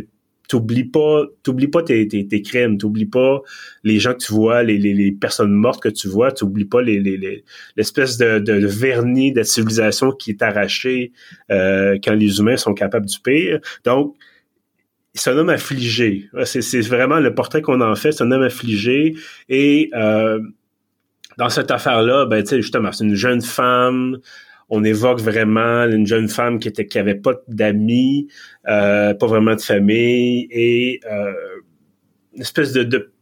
t'oublies 0.48 0.84
pas 0.84 1.24
t'oublies 1.42 1.68
pas 1.68 1.82
tes, 1.82 2.06
tes, 2.06 2.26
tes 2.26 2.42
crimes 2.42 2.76
t'oublies 2.76 3.06
pas 3.06 3.40
les 3.82 3.98
gens 3.98 4.12
que 4.12 4.18
tu 4.18 4.32
vois 4.32 4.62
les, 4.62 4.76
les, 4.76 4.92
les 4.92 5.12
personnes 5.12 5.52
mortes 5.52 5.82
que 5.82 5.88
tu 5.88 6.08
vois 6.08 6.32
t'oublies 6.32 6.66
pas 6.66 6.82
les, 6.82 7.00
les, 7.00 7.44
l'espèce 7.76 8.18
de, 8.18 8.38
de, 8.38 8.66
vernis 8.66 9.32
de 9.32 9.42
civilisation 9.42 10.12
qui 10.12 10.32
est 10.32 10.42
arraché 10.42 11.12
euh, 11.50 11.98
quand 12.04 12.12
les 12.12 12.38
humains 12.38 12.56
sont 12.56 12.74
capables 12.74 13.06
du 13.06 13.18
pire. 13.20 13.60
Donc 13.84 14.16
c'est 15.14 15.30
un 15.30 15.38
homme 15.38 15.48
affligé. 15.48 16.28
C'est, 16.44 16.60
c'est 16.60 16.80
vraiment 16.80 17.20
le 17.20 17.34
portrait 17.34 17.62
qu'on 17.62 17.80
en 17.80 17.94
fait 17.94 18.12
c'est 18.12 18.24
un 18.24 18.30
homme 18.30 18.42
affligé 18.42 19.14
et 19.48 19.90
euh, 19.94 20.40
dans 21.38 21.48
cette 21.48 21.70
affaire-là, 21.70 22.26
ben, 22.26 22.44
justement, 22.46 22.92
c'est 22.92 23.04
une 23.04 23.14
jeune 23.14 23.42
femme. 23.42 24.18
On 24.70 24.82
évoque 24.82 25.20
vraiment 25.20 25.84
une 25.84 26.06
jeune 26.06 26.28
femme 26.28 26.58
qui 26.58 26.68
était 26.68 26.86
qui 26.86 26.98
avait 26.98 27.14
pas 27.14 27.34
d'amis, 27.48 28.28
euh, 28.68 29.14
pas 29.14 29.26
vraiment 29.26 29.54
de 29.54 29.60
famille 29.60 30.48
et 30.50 31.00
euh, 31.10 31.32
une 32.34 32.40
espèce 32.40 32.72
de, 32.72 32.82
de, 32.82 33.12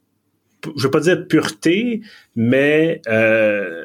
je 0.76 0.82
veux 0.84 0.90
pas 0.90 1.00
dire 1.00 1.26
pureté, 1.26 2.00
mais 2.36 3.00
euh, 3.08 3.84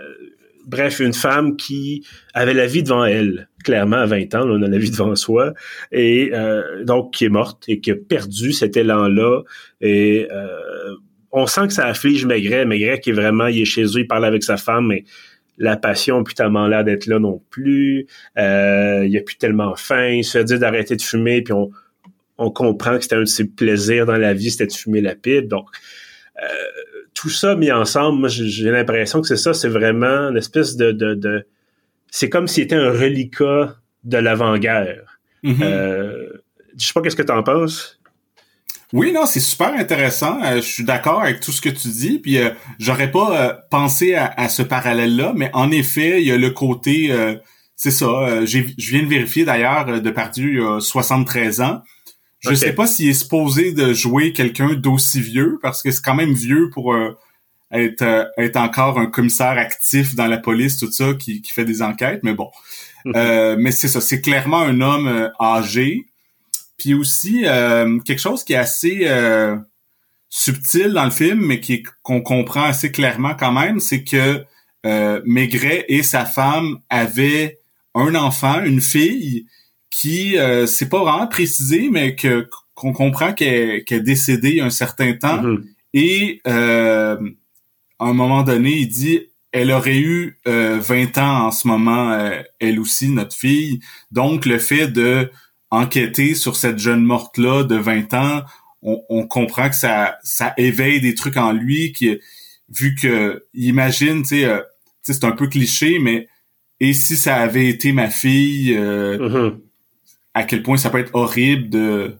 bref, 0.66 1.00
une 1.00 1.14
femme 1.14 1.56
qui 1.56 2.06
avait 2.34 2.54
la 2.54 2.68
vie 2.68 2.84
devant 2.84 3.06
elle, 3.06 3.50
clairement 3.64 3.98
à 3.98 4.06
20 4.06 4.36
ans, 4.36 4.48
on 4.48 4.62
a 4.62 4.68
la 4.68 4.78
vie 4.78 4.92
devant 4.92 5.16
soi, 5.16 5.54
et 5.92 6.32
euh, 6.34 6.84
donc 6.84 7.14
qui 7.14 7.26
est 7.26 7.30
morte 7.30 7.64
et 7.68 7.80
qui 7.80 7.92
a 7.92 7.96
perdu 7.96 8.54
cet 8.54 8.78
élan-là. 8.78 9.42
Et 9.82 10.28
euh, 10.32 10.96
on 11.32 11.48
sent 11.48 11.68
que 11.68 11.74
ça 11.74 11.86
afflige 11.86 12.26
Maigret. 12.26 12.66
Maigret 12.66 13.00
qui 13.00 13.10
est 13.12 13.14
vraiment, 13.14 13.48
il 13.48 13.62
est 13.62 13.66
chez 13.66 13.84
eux, 13.84 14.00
il 14.00 14.08
parle 14.08 14.26
avec 14.26 14.44
sa 14.44 14.58
femme, 14.58 14.88
mais 14.88 15.04
la 15.58 15.76
passion 15.76 16.18
n'a 16.18 16.24
plus 16.24 16.36
tellement 16.36 16.68
l'air 16.68 16.84
d'être 16.84 17.08
là 17.08 17.20
non 17.20 17.42
plus. 17.50 18.06
Euh, 18.38 19.06
il 19.06 19.18
a 19.18 19.22
plus 19.22 19.38
tellement 19.38 19.76
faim. 19.76 20.10
Il 20.10 20.24
se 20.24 20.38
dit 20.38 20.60
d'arrêter 20.60 20.96
de 20.96 21.02
fumer, 21.02 21.42
puis 21.42 21.54
on, 21.54 21.72
on 22.38 22.52
comprend 22.52 22.96
que 22.98 23.04
c'était 23.04 23.16
un 23.16 23.22
de 23.22 23.26
ses 23.26 23.46
plaisirs 23.46 24.06
dans 24.06 24.18
la 24.18 24.34
vie, 24.34 24.52
c'était 24.52 24.68
de 24.68 24.74
fumer 24.74 25.02
la 25.02 25.16
pipe. 25.16 25.48
Donc, 25.48 25.68
euh, 26.42 26.48
tout 27.14 27.30
ça 27.30 27.56
mis 27.56 27.72
ensemble, 27.72 28.20
moi, 28.20 28.30
j'ai 28.30 28.70
l'impression 28.70 29.22
que 29.22 29.28
c'est 29.28 29.38
ça, 29.38 29.54
c'est 29.54 29.70
vraiment 29.70 30.30
une 30.30 30.38
espèce 30.38 30.76
de... 30.76 30.92
de, 30.92 31.16
de 31.16 31.46
c'est 32.10 32.30
comme 32.30 32.48
s'il 32.48 32.64
était 32.64 32.76
un 32.76 32.92
reliquat 32.92 33.76
de 34.04 34.18
l'avant-guerre. 34.18 35.20
Mm-hmm. 35.44 35.64
euh, 35.64 36.30
je 36.78 36.86
sais 36.86 36.94
pas 36.94 37.02
qu'est-ce 37.02 37.16
que 37.16 37.24
tu 37.24 37.32
en 37.32 37.44
penses. 37.44 37.97
Oui, 38.94 39.12
non, 39.12 39.26
c'est 39.26 39.42
super 39.42 39.74
intéressant. 39.74 40.42
Euh, 40.44 40.58
je 40.58 40.68
suis 40.68 40.84
d'accord 40.84 41.22
avec 41.22 41.42
tout 41.42 41.52
ce 41.52 41.62
que 41.62 41.70
tu 41.70 41.90
dis. 41.90 42.20
Puis 42.20 42.38
euh, 42.38 42.52
j'aurais 42.80 43.12
pas 43.12 43.42
euh, 43.42 43.54
pensé 43.70 44.16
à, 44.16 44.48
ce 44.50 44.62
parallèle-là, 44.62 45.34
mais 45.36 45.50
en 45.54 45.72
effet, 45.72 46.22
il 46.22 46.28
y 46.28 46.32
a 46.32 46.38
le 46.38 46.50
côté, 46.52 47.14
c'est 47.76 47.92
ça. 47.92 48.46
je 48.46 48.60
viens 48.78 49.04
de 49.04 49.08
vérifier 49.08 49.44
d'ailleurs 49.44 50.02
de 50.02 50.10
partir 50.10 50.46
il 50.46 50.56
y 50.56 50.62
a 50.62 50.80
73 50.80 51.62
ans. 51.62 51.82
Je 52.40 52.54
sais 52.54 52.74
pas 52.74 52.88
s'il 52.88 53.10
est 53.10 53.14
supposé 53.14 53.74
de 53.74 53.94
jouer 53.94 54.32
quelqu'un 54.32 54.74
d'aussi 54.74 55.20
vieux, 55.20 55.60
parce 55.62 55.84
que 55.84 55.92
c'est 55.92 56.04
quand 56.04 56.16
même 56.16 56.34
vieux 56.34 56.70
pour 56.72 56.96
être 57.72 58.32
être 58.38 58.56
encore 58.56 59.00
un 59.00 59.08
commissaire 59.08 59.58
actif 59.58 60.16
dans 60.16 60.28
la 60.28 60.38
police, 60.38 60.78
tout 60.78 60.92
ça, 60.92 61.14
qui, 61.14 61.42
qui 61.42 61.52
fait 61.52 61.66
des 61.66 61.82
enquêtes. 61.82 62.22
Mais 62.24 62.34
bon, 62.34 62.50
mais 63.06 63.72
c'est 63.72 63.90
ça. 63.90 64.00
C'est 64.00 64.22
clairement 64.22 64.62
un 64.62 64.80
homme 64.80 65.32
âgé. 65.42 66.06
Puis 66.78 66.94
aussi, 66.94 67.46
euh, 67.46 68.00
quelque 68.00 68.22
chose 68.22 68.44
qui 68.44 68.54
est 68.54 68.58
assez 68.58 69.02
euh, 69.04 69.58
subtil 70.30 70.94
dans 70.94 71.06
le 71.06 71.12
film, 71.12 71.46
mais 71.46 71.60
qui 71.60 71.84
qu'on 72.04 72.22
comprend 72.22 72.64
assez 72.64 72.92
clairement 72.92 73.34
quand 73.36 73.52
même, 73.52 73.80
c'est 73.80 74.04
que 74.04 74.44
euh, 74.86 75.22
Maigret 75.26 75.86
et 75.88 76.04
sa 76.04 76.26
femme 76.26 76.80
avaient 76.90 77.60
un 77.96 78.16
enfant, 78.16 78.64
une 78.64 78.82
fille, 78.82 79.48
qui 79.90 80.38
euh, 80.38 80.68
c'est 80.68 80.90
pas 80.90 81.04
vraiment 81.04 81.28
précisé, 81.28 81.90
mais 81.92 82.16
que 82.16 82.48
qu'on 82.76 82.94
comprend 82.94 83.34
qu'elle 83.34 83.84
est 83.90 84.00
décédée 84.02 84.50
il 84.50 84.56
y 84.58 84.62
a 84.62 84.66
un 84.66 84.70
certain 84.70 85.14
temps. 85.14 85.42
Mm-hmm. 85.42 85.64
Et 85.94 86.42
euh, 86.46 87.18
à 87.98 88.06
un 88.06 88.14
moment 88.14 88.44
donné, 88.44 88.72
il 88.72 88.88
dit 88.88 89.22
elle 89.52 89.72
aurait 89.72 89.98
eu 89.98 90.38
20 90.46 91.18
ans 91.18 91.48
en 91.48 91.52
ce 91.52 91.68
moment, 91.68 92.32
elle 92.60 92.80
aussi, 92.80 93.10
notre 93.10 93.36
fille. 93.36 93.80
Donc, 94.12 94.46
le 94.46 94.60
fait 94.60 94.88
de 94.88 95.32
enquêter 95.70 96.36
sur 96.36 96.56
cette 96.56 96.80
jeune 96.80 97.04
morte-là 97.04 97.64
de 97.64 97.76
20 97.76 98.14
ans, 98.14 98.42
on, 98.82 99.28
comprend 99.28 99.70
que 99.70 99.76
ça, 99.76 100.18
ça 100.24 100.54
éveille 100.58 101.02
des 101.02 101.14
trucs 101.14 101.36
en 101.36 101.52
lui 101.52 101.92
qui, 101.92 102.20
vu 102.70 102.96
que, 102.96 103.44
imagine, 103.54 104.22
tu 104.22 104.30
sais, 104.30 104.46
euh, 104.46 104.62
c'est 105.02 105.24
un 105.24 105.32
peu 105.32 105.48
cliché, 105.48 106.00
mais 106.00 106.28
et 106.80 106.94
si 106.94 107.18
ça 107.18 107.36
avait 107.36 107.68
été 107.68 107.92
ma 107.92 108.10
fille, 108.10 108.76
euh, 108.78 109.18
mm-hmm. 109.18 109.60
à 110.36 110.44
quel 110.44 110.64
point 110.64 110.78
ça 110.78 110.90
peut 110.90 111.00
être 111.00 111.16
horrible 111.16 111.70
de 111.70 112.18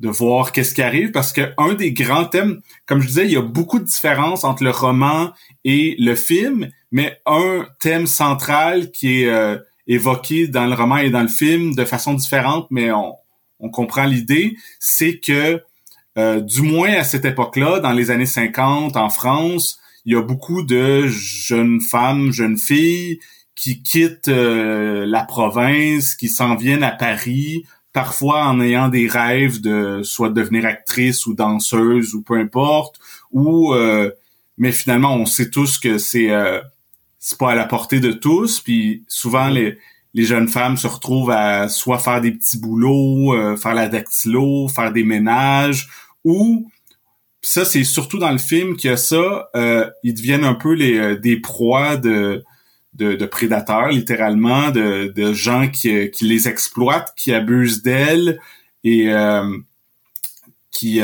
de 0.00 0.08
voir 0.08 0.52
qu'est-ce 0.52 0.74
qui 0.74 0.82
arrive? 0.82 1.10
Parce 1.12 1.32
que 1.32 1.52
un 1.58 1.74
des 1.74 1.92
grands 1.92 2.24
thèmes, 2.24 2.60
comme 2.86 3.02
je 3.02 3.06
disais, 3.06 3.26
il 3.26 3.32
y 3.32 3.36
a 3.36 3.42
beaucoup 3.42 3.78
de 3.78 3.84
différences 3.84 4.44
entre 4.44 4.64
le 4.64 4.70
roman 4.70 5.32
et 5.64 5.94
le 5.98 6.14
film, 6.14 6.70
mais 6.90 7.20
un 7.26 7.66
thème 7.80 8.06
central 8.06 8.90
qui 8.90 9.22
est 9.22 9.28
euh, 9.28 9.58
évoqué 9.90 10.46
dans 10.46 10.66
le 10.66 10.74
roman 10.74 10.98
et 10.98 11.10
dans 11.10 11.20
le 11.20 11.28
film 11.28 11.74
de 11.74 11.84
façon 11.84 12.14
différente, 12.14 12.68
mais 12.70 12.92
on, 12.92 13.14
on 13.58 13.70
comprend 13.70 14.04
l'idée, 14.04 14.56
c'est 14.78 15.18
que 15.18 15.60
euh, 16.16 16.40
du 16.40 16.62
moins 16.62 16.92
à 16.94 17.04
cette 17.04 17.24
époque-là, 17.24 17.80
dans 17.80 17.92
les 17.92 18.10
années 18.10 18.26
50 18.26 18.96
en 18.96 19.10
France, 19.10 19.80
il 20.04 20.12
y 20.12 20.16
a 20.16 20.22
beaucoup 20.22 20.62
de 20.62 21.06
jeunes 21.08 21.80
femmes, 21.80 22.32
jeunes 22.32 22.56
filles 22.56 23.18
qui 23.56 23.82
quittent 23.82 24.28
euh, 24.28 25.04
la 25.06 25.24
province, 25.24 26.14
qui 26.14 26.28
s'en 26.28 26.54
viennent 26.54 26.84
à 26.84 26.92
Paris, 26.92 27.64
parfois 27.92 28.46
en 28.46 28.60
ayant 28.60 28.88
des 28.88 29.08
rêves 29.08 29.60
de 29.60 30.02
soit 30.04 30.30
devenir 30.30 30.66
actrice 30.66 31.26
ou 31.26 31.34
danseuse 31.34 32.14
ou 32.14 32.22
peu 32.22 32.38
importe, 32.38 33.00
ou 33.32 33.74
euh, 33.74 34.10
mais 34.56 34.70
finalement 34.70 35.16
on 35.16 35.26
sait 35.26 35.50
tous 35.50 35.78
que 35.78 35.98
c'est 35.98 36.30
c'est 37.20 37.38
pas 37.38 37.52
à 37.52 37.54
la 37.54 37.66
portée 37.66 38.00
de 38.00 38.10
tous. 38.10 38.60
Puis 38.60 39.04
souvent 39.06 39.48
les 39.48 39.78
les 40.14 40.24
jeunes 40.24 40.48
femmes 40.48 40.76
se 40.76 40.86
retrouvent 40.86 41.30
à 41.30 41.68
soit 41.68 41.98
faire 41.98 42.20
des 42.20 42.32
petits 42.32 42.58
boulots, 42.58 43.34
euh, 43.34 43.56
faire 43.56 43.74
la 43.74 43.88
dactylo, 43.88 44.68
faire 44.68 44.92
des 44.92 45.04
ménages, 45.04 45.88
ou 46.24 46.70
ça 47.42 47.64
c'est 47.64 47.84
surtout 47.84 48.18
dans 48.18 48.32
le 48.32 48.38
film 48.38 48.76
qu'il 48.76 48.90
y 48.90 48.92
a 48.92 48.96
ça, 48.96 49.48
euh, 49.54 49.88
ils 50.02 50.14
deviennent 50.14 50.44
un 50.44 50.54
peu 50.54 50.72
les 50.72 50.98
euh, 50.98 51.16
des 51.16 51.36
proies 51.36 51.96
de, 51.96 52.44
de, 52.94 53.26
prédateurs 53.26 53.88
littéralement, 53.88 54.70
de, 54.70 55.12
de 55.14 55.32
gens 55.32 55.68
qui, 55.68 56.10
qui 56.10 56.24
les 56.26 56.48
exploitent, 56.48 57.14
qui 57.16 57.32
abusent 57.32 57.82
d'elles 57.82 58.40
et 58.82 59.10
qui 60.70 61.00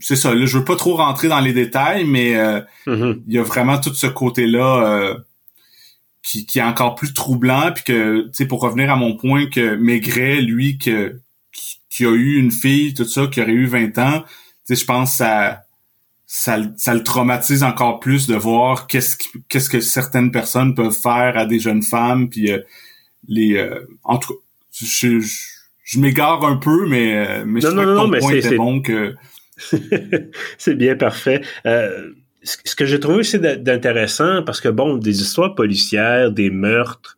c'est 0.00 0.16
ça. 0.16 0.34
Là, 0.34 0.46
je 0.46 0.58
veux 0.58 0.64
pas 0.64 0.76
trop 0.76 0.96
rentrer 0.96 1.28
dans 1.28 1.40
les 1.40 1.52
détails, 1.52 2.04
mais 2.04 2.34
mm-hmm. 2.86 3.22
il 3.26 3.34
y 3.34 3.38
a 3.38 3.42
vraiment 3.42 3.78
tout 3.78 3.94
ce 3.94 4.06
côté 4.06 4.46
là 4.46 5.16
qui, 6.28 6.44
qui 6.44 6.58
est 6.58 6.62
encore 6.62 6.94
plus 6.94 7.14
troublant 7.14 7.72
puis 7.72 7.84
que 7.84 8.22
tu 8.24 8.30
sais 8.32 8.46
pour 8.46 8.60
revenir 8.60 8.92
à 8.92 8.96
mon 8.96 9.16
point 9.16 9.46
que 9.46 9.76
Maigret 9.76 10.42
lui 10.42 10.76
que 10.76 11.18
qui, 11.90 12.04
a 12.04 12.10
eu 12.10 12.36
une 12.36 12.50
fille 12.50 12.92
tout 12.92 13.04
ça 13.04 13.26
qui 13.26 13.40
aurait 13.40 13.52
eu 13.52 13.66
20 13.66 13.98
ans 13.98 14.22
tu 14.66 14.74
sais 14.74 14.76
je 14.76 14.84
pense 14.84 15.14
ça 15.14 15.62
ça, 16.26 16.58
ça 16.76 16.94
le 16.94 17.02
traumatise 17.02 17.62
encore 17.62 17.98
plus 17.98 18.26
de 18.26 18.34
voir 18.34 18.86
qu'est-ce 18.86 19.16
qu'est-ce 19.48 19.70
que 19.70 19.80
certaines 19.80 20.30
personnes 20.30 20.74
peuvent 20.74 20.96
faire 20.96 21.38
à 21.38 21.46
des 21.46 21.58
jeunes 21.58 21.82
femmes 21.82 22.28
puis 22.28 22.52
euh, 22.52 22.60
les 23.26 23.56
euh, 23.56 23.80
en 24.04 24.18
tout 24.18 24.34
cas 24.34 24.40
je, 24.70 25.20
je, 25.82 25.98
m'égare 25.98 26.44
un 26.44 26.56
peu 26.56 26.86
mais 26.86 27.16
euh, 27.16 27.44
mais 27.46 27.62
je 27.62 27.68
trouve 27.68 27.80
que 27.80 27.96
ton 27.96 28.20
point 28.20 28.34
était 28.34 28.56
bon 28.56 28.82
que 28.82 29.14
c'est 30.58 30.76
bien 30.76 30.94
parfait. 30.94 31.40
Euh, 31.66 32.12
ce 32.64 32.74
que 32.74 32.86
j'ai 32.86 33.00
trouvé 33.00 33.18
aussi 33.18 33.38
d'intéressant, 33.38 34.42
parce 34.42 34.60
que 34.60 34.68
bon, 34.68 34.96
des 34.96 35.20
histoires 35.20 35.54
policières, 35.54 36.30
des 36.30 36.50
meurtres, 36.50 37.16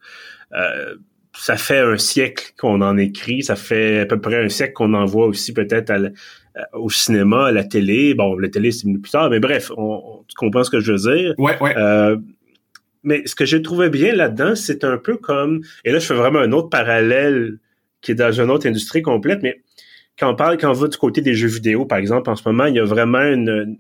euh, 0.53 0.95
ça 1.37 1.57
fait 1.57 1.79
un 1.79 1.97
siècle 1.97 2.53
qu'on 2.59 2.83
en 2.83 2.97
écrit, 2.97 3.43
ça 3.43 3.57
fait 3.57 4.01
à 4.01 4.07
peu 4.07 4.21
près 4.21 4.45
un 4.45 4.49
siècle 4.49 4.75
qu'on 4.75 4.95
en 4.95 5.05
voit 5.05 5.27
aussi 5.27 5.53
peut-être 5.53 5.93
au 6.73 6.91
cinéma, 6.91 7.47
à 7.47 7.53
la 7.53 7.65
télé. 7.65 8.15
Bon, 8.15 8.37
la 8.37 8.49
télé, 8.49 8.73
c'est 8.73 8.91
plus 8.91 9.11
tard, 9.11 9.31
mais 9.31 9.41
bref, 9.41 9.71
on, 9.77 10.25
tu 10.29 10.35
comprends 10.35 10.65
ce 10.65 10.71
que 10.71 10.81
je 10.81 10.93
veux 10.93 11.15
dire? 11.15 11.35
Ouais, 11.39 11.57
ouais. 11.61 11.75
Euh, 11.77 12.17
mais 13.03 13.23
ce 13.27 13.35
que 13.35 13.45
j'ai 13.45 13.63
trouvé 13.63 13.89
bien 13.89 14.15
là-dedans, 14.15 14.55
c'est 14.55 14.85
un 14.85 14.99
peu 14.99 15.17
comme, 15.17 15.63
et 15.85 15.93
là, 15.93 15.99
je 15.99 16.07
fais 16.07 16.15
vraiment 16.15 16.41
un 16.41 16.53
autre 16.53 16.69
parallèle 16.69 17.59
qui 18.03 18.13
est 18.13 18.17
dans 18.17 18.33
une 18.33 18.51
autre 18.51 18.67
industrie 18.67 19.03
complète, 19.03 19.43
mais 19.43 19.63
quand 20.19 20.31
on 20.31 20.37
parle, 20.37 20.59
quand 20.59 20.71
on 20.71 20.75
va 20.75 20.89
du 20.89 20.99
côté 20.99 21.23
des 21.23 21.35
jeux 21.35 21.49
vidéo, 21.49 21.87
par 21.87 21.99
exemple, 21.99 22.29
en 22.29 22.37
ce 22.37 22.43
moment, 22.47 22.67
il 22.67 22.75
y 22.75 22.79
a 22.79 22.85
vraiment 22.85 23.23
une, 23.23 23.79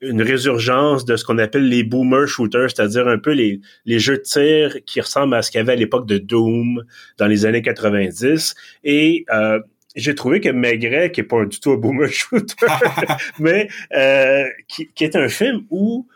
une 0.00 0.22
résurgence 0.22 1.04
de 1.04 1.16
ce 1.16 1.24
qu'on 1.24 1.38
appelle 1.38 1.68
les 1.68 1.82
boomer 1.82 2.26
shooters, 2.26 2.70
c'est-à-dire 2.70 3.08
un 3.08 3.18
peu 3.18 3.32
les, 3.32 3.60
les 3.86 3.98
jeux 3.98 4.18
de 4.18 4.22
tir 4.22 4.78
qui 4.84 5.00
ressemblent 5.00 5.34
à 5.34 5.42
ce 5.42 5.50
qu'il 5.50 5.58
y 5.58 5.62
avait 5.62 5.72
à 5.72 5.76
l'époque 5.76 6.06
de 6.06 6.18
Doom 6.18 6.84
dans 7.18 7.26
les 7.26 7.46
années 7.46 7.62
90. 7.62 8.54
Et 8.84 9.24
euh, 9.32 9.60
j'ai 9.96 10.14
trouvé 10.14 10.40
que 10.40 10.48
Maigret, 10.48 11.10
qui 11.10 11.20
est 11.20 11.24
pas 11.24 11.44
du 11.44 11.58
tout 11.60 11.72
un 11.72 11.76
boomer 11.76 12.08
shooter, 12.12 12.66
mais 13.38 13.68
euh, 13.94 14.44
qui, 14.68 14.88
qui, 14.94 15.04
est 15.04 15.16
un 15.16 15.28
film 15.28 15.64
où 15.70 16.06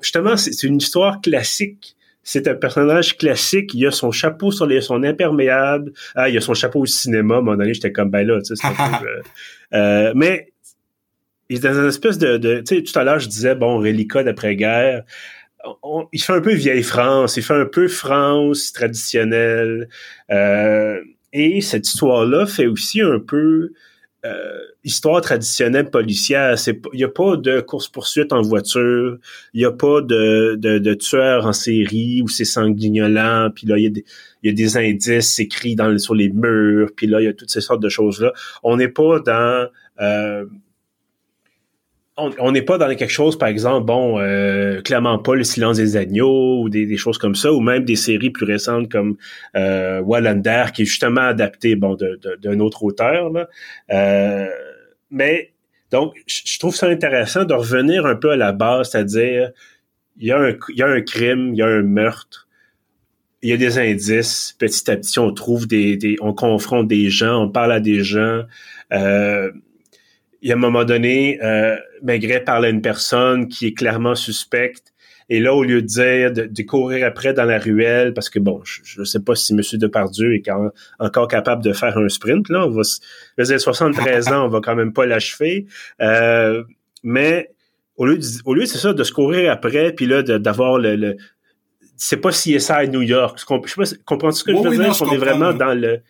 justement 0.00 0.36
c'est 0.36 0.66
une 0.66 0.78
histoire 0.78 1.20
classique. 1.20 1.96
C'est 2.24 2.46
un 2.46 2.54
personnage 2.54 3.16
classique. 3.16 3.74
Il 3.74 3.84
a 3.86 3.90
son 3.90 4.12
chapeau 4.12 4.52
sur 4.52 4.66
les, 4.66 4.80
son 4.80 5.02
imperméable. 5.02 5.92
Ah, 6.14 6.28
il 6.28 6.36
a 6.36 6.40
son 6.40 6.54
chapeau 6.54 6.80
au 6.80 6.86
cinéma. 6.86 7.34
À 7.34 7.38
un 7.38 7.40
moment 7.40 7.56
donné, 7.56 7.74
j'étais 7.74 7.90
comme 7.90 8.10
ben 8.10 8.26
là, 8.26 8.40
tu 8.40 8.54
sais, 8.54 8.64
euh, 9.02 9.22
euh, 9.74 10.12
mais 10.14 10.51
il 11.52 11.58
est 11.58 11.68
dans 11.68 11.78
une 11.78 11.88
espèce 11.88 12.16
de, 12.16 12.38
tu 12.60 12.76
sais, 12.76 12.82
tout 12.82 12.98
à 12.98 13.04
l'heure, 13.04 13.18
je 13.18 13.28
disais, 13.28 13.54
bon, 13.54 13.76
reliquat 13.76 14.22
d'après-guerre. 14.24 15.02
il 16.12 16.22
fait 16.22 16.32
un 16.32 16.40
peu 16.40 16.54
vieille 16.54 16.82
France, 16.82 17.36
il 17.36 17.42
fait 17.42 17.52
un 17.52 17.66
peu 17.66 17.88
France 17.88 18.72
traditionnelle. 18.72 19.90
Euh, 20.30 20.98
et 21.34 21.60
cette 21.60 21.86
histoire-là 21.86 22.46
fait 22.46 22.66
aussi 22.66 23.02
un 23.02 23.18
peu 23.18 23.72
euh, 24.24 24.58
histoire 24.82 25.20
traditionnelle 25.20 25.90
policière. 25.90 26.56
Il 26.66 26.96
n'y 26.96 27.04
a 27.04 27.08
pas 27.08 27.36
de 27.36 27.60
course-poursuite 27.60 28.32
en 28.32 28.40
voiture, 28.40 29.18
il 29.52 29.58
n'y 29.58 29.66
a 29.66 29.72
pas 29.72 30.00
de, 30.00 30.54
de, 30.54 30.78
de 30.78 30.94
tueur 30.94 31.44
en 31.44 31.52
série 31.52 32.22
où 32.22 32.28
c'est 32.28 32.46
sanguignolant, 32.46 33.50
puis 33.54 33.66
là, 33.66 33.76
il 33.76 33.84
y, 33.84 33.86
a 33.88 33.90
des, 33.90 34.04
y 34.42 34.48
a 34.48 34.52
des 34.54 34.78
indices 34.78 35.38
écrits 35.38 35.76
dans, 35.76 35.98
sur 35.98 36.14
les 36.14 36.30
murs, 36.30 36.88
puis 36.96 37.06
là, 37.06 37.20
il 37.20 37.24
y 37.24 37.28
a 37.28 37.34
toutes 37.34 37.50
ces 37.50 37.60
sortes 37.60 37.82
de 37.82 37.90
choses-là. 37.90 38.32
On 38.62 38.78
n'est 38.78 38.88
pas 38.88 39.20
dans... 39.20 39.68
Euh, 40.00 40.46
on 42.38 42.52
n'est 42.52 42.62
pas 42.62 42.78
dans 42.78 42.94
quelque 42.94 43.10
chose, 43.10 43.38
par 43.38 43.48
exemple, 43.48 43.86
bon, 43.86 44.18
euh, 44.18 44.80
clairement 44.82 45.18
pas 45.18 45.34
le 45.34 45.44
silence 45.44 45.76
des 45.76 45.96
agneaux 45.96 46.62
ou 46.62 46.68
des, 46.68 46.96
choses 46.96 47.18
comme 47.18 47.34
ça, 47.34 47.52
ou 47.52 47.60
même 47.60 47.84
des 47.84 47.96
séries 47.96 48.30
plus 48.30 48.46
récentes 48.46 48.90
comme 48.90 49.16
euh, 49.56 50.00
Wallander, 50.00 50.66
qui 50.74 50.82
est 50.82 50.84
justement 50.84 51.22
adapté, 51.22 51.76
bon, 51.76 51.96
d'un 52.42 52.60
autre 52.60 52.84
auteur. 52.84 53.30
Là. 53.30 53.48
Euh, 53.92 54.48
mais 55.10 55.52
donc, 55.90 56.14
je 56.26 56.58
trouve 56.58 56.74
ça 56.74 56.86
intéressant 56.88 57.44
de 57.44 57.54
revenir 57.54 58.06
un 58.06 58.16
peu 58.16 58.30
à 58.30 58.36
la 58.36 58.52
base, 58.52 58.90
c'est-à-dire 58.90 59.50
il 60.18 60.26
y, 60.26 60.32
a 60.32 60.38
un, 60.38 60.54
y 60.70 60.82
a 60.82 60.86
un 60.86 61.00
crime, 61.00 61.50
il 61.52 61.58
y 61.58 61.62
a 61.62 61.66
un 61.66 61.82
meurtre. 61.82 62.48
il 63.42 63.50
y 63.50 63.52
a 63.52 63.56
des 63.56 63.78
indices. 63.78 64.54
Petit 64.58 64.90
à 64.90 64.96
petit, 64.96 65.18
on 65.18 65.32
trouve 65.32 65.66
des, 65.66 65.96
des 65.96 66.16
on 66.20 66.32
confronte 66.32 66.88
des 66.88 67.10
gens, 67.10 67.44
on 67.44 67.48
parle 67.48 67.72
à 67.72 67.80
des 67.80 68.02
gens. 68.02 68.42
Euh, 68.92 69.50
il 70.42 70.48
y 70.48 70.52
a 70.52 70.56
un 70.56 70.58
moment 70.58 70.84
donné, 70.84 71.38
euh, 71.42 71.76
Maigret 72.02 72.40
parle 72.40 72.64
à 72.64 72.68
une 72.68 72.82
personne 72.82 73.48
qui 73.48 73.68
est 73.68 73.74
clairement 73.74 74.16
suspecte. 74.16 74.92
Et 75.28 75.38
là, 75.38 75.54
au 75.54 75.62
lieu 75.62 75.80
de 75.80 75.86
dire 75.86 76.32
de, 76.32 76.62
courir 76.62 77.06
après 77.06 77.32
dans 77.32 77.44
la 77.44 77.58
ruelle, 77.58 78.12
parce 78.12 78.28
que 78.28 78.40
bon, 78.40 78.60
je 78.64 79.00
ne 79.00 79.04
sais 79.04 79.20
pas 79.20 79.36
si 79.36 79.54
M. 79.54 79.60
Depardieu 79.74 80.34
est 80.34 80.44
encore 80.98 81.28
capable 81.28 81.62
de 81.62 81.72
faire 81.72 81.96
un 81.96 82.08
sprint, 82.08 82.48
là, 82.48 82.66
on 82.66 82.70
va 82.70 82.82
se 82.82 83.58
73 83.58 84.28
ans, 84.28 84.46
on 84.46 84.48
va 84.48 84.60
quand 84.60 84.74
même 84.74 84.92
pas 84.92 85.06
l'achever. 85.06 85.66
Euh, 86.00 86.64
mais 87.04 87.50
au 87.96 88.06
lieu, 88.06 88.18
au 88.44 88.54
lieu 88.54 88.66
c'est 88.66 88.78
ça, 88.78 88.92
de 88.92 89.04
se 89.04 89.12
courir 89.12 89.50
après, 89.50 89.92
puis 89.92 90.06
là, 90.06 90.22
d'avoir 90.22 90.78
le, 90.78 90.96
le 90.96 91.16
c'est 91.96 92.16
pas 92.16 92.30
CSI 92.30 92.72
à 92.72 92.86
New 92.88 93.02
York. 93.02 93.38
Je 93.40 93.44
comprends 93.46 94.32
ce 94.32 94.42
que 94.42 94.52
je 94.52 94.58
veux 94.58 94.76
dire? 94.76 94.94
on 95.00 95.12
est 95.12 95.18
vraiment 95.18 95.52
dans 95.52 95.72
le, 95.72 96.02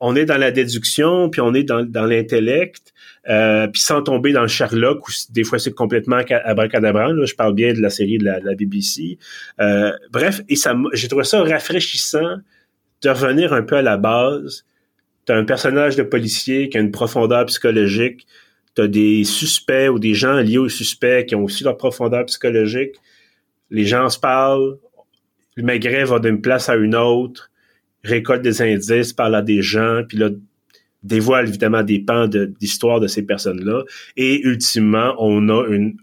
on 0.00 0.14
est 0.16 0.24
dans 0.24 0.38
la 0.38 0.50
déduction, 0.50 1.28
puis 1.30 1.40
on 1.40 1.52
est 1.54 1.64
dans, 1.64 1.84
dans 1.84 2.06
l'intellect, 2.06 2.94
euh, 3.28 3.66
puis 3.68 3.80
sans 3.80 4.02
tomber 4.02 4.32
dans 4.32 4.42
le 4.42 4.48
Sherlock, 4.48 5.08
où 5.08 5.12
des 5.30 5.44
fois 5.44 5.58
c'est 5.58 5.74
complètement 5.74 6.20
abracadabrant. 6.44 7.08
Là, 7.08 7.24
je 7.26 7.34
parle 7.34 7.54
bien 7.54 7.72
de 7.72 7.80
la 7.80 7.90
série 7.90 8.18
de 8.18 8.24
la, 8.24 8.54
BBC. 8.54 9.18
Euh, 9.60 9.92
bref, 10.10 10.40
et 10.48 10.56
ça, 10.56 10.74
j'ai 10.94 11.08
trouvé 11.08 11.24
ça 11.24 11.42
rafraîchissant 11.42 12.36
de 13.02 13.08
revenir 13.10 13.52
un 13.52 13.62
peu 13.62 13.76
à 13.76 13.82
la 13.82 13.96
base. 13.96 14.64
T'as 15.24 15.36
un 15.36 15.44
personnage 15.44 15.96
de 15.96 16.02
policier 16.02 16.68
qui 16.68 16.78
a 16.78 16.80
une 16.80 16.90
profondeur 16.90 17.44
psychologique. 17.46 18.26
T'as 18.74 18.86
des 18.86 19.24
suspects 19.24 19.88
ou 19.88 19.98
des 19.98 20.14
gens 20.14 20.38
liés 20.38 20.58
aux 20.58 20.68
suspects 20.68 21.26
qui 21.26 21.34
ont 21.34 21.44
aussi 21.44 21.64
leur 21.64 21.76
profondeur 21.76 22.24
psychologique 22.26 22.96
les 23.70 23.84
gens 23.84 24.08
se 24.08 24.18
parlent, 24.18 24.78
le 25.56 25.62
Maigret 25.62 26.04
va 26.04 26.18
d'une 26.18 26.40
place 26.40 26.68
à 26.68 26.76
une 26.76 26.94
autre, 26.94 27.50
récolte 28.04 28.42
des 28.42 28.62
indices, 28.62 29.12
parle 29.12 29.34
à 29.34 29.42
des 29.42 29.62
gens, 29.62 30.02
puis 30.08 30.18
là, 30.18 30.30
dévoile 31.02 31.48
évidemment 31.48 31.82
des 31.82 32.00
pans 32.00 32.26
d'histoire 32.28 33.00
de, 33.00 33.06
ces 33.06 33.22
personnes-là. 33.22 33.84
Et 34.16 34.40
ultimement, 34.42 35.14
on 35.18 35.48
a 35.48 35.66
une, 35.68 35.96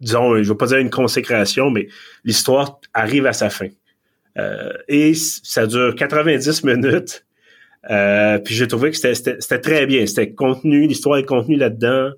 disons, 0.00 0.34
je 0.36 0.40
ne 0.40 0.44
veux 0.44 0.56
pas 0.56 0.66
dire 0.66 0.78
une 0.78 0.90
consécration, 0.90 1.70
mais 1.70 1.88
l'histoire 2.24 2.80
arrive 2.94 3.26
à 3.26 3.32
sa 3.32 3.50
fin. 3.50 3.68
Euh, 4.38 4.72
et 4.88 5.14
ça 5.14 5.66
dure 5.66 5.94
90 5.94 6.64
minutes. 6.64 7.24
Euh, 7.90 8.38
puis 8.38 8.54
j'ai 8.54 8.66
trouvé 8.66 8.90
que 8.90 8.96
c'était 8.96 9.60
très 9.60 9.86
bien. 9.86 10.06
C'était 10.06 10.32
contenu, 10.32 10.86
l'histoire 10.86 11.18
est 11.18 11.24
contenue 11.24 11.56
là-dedans. 11.56 12.10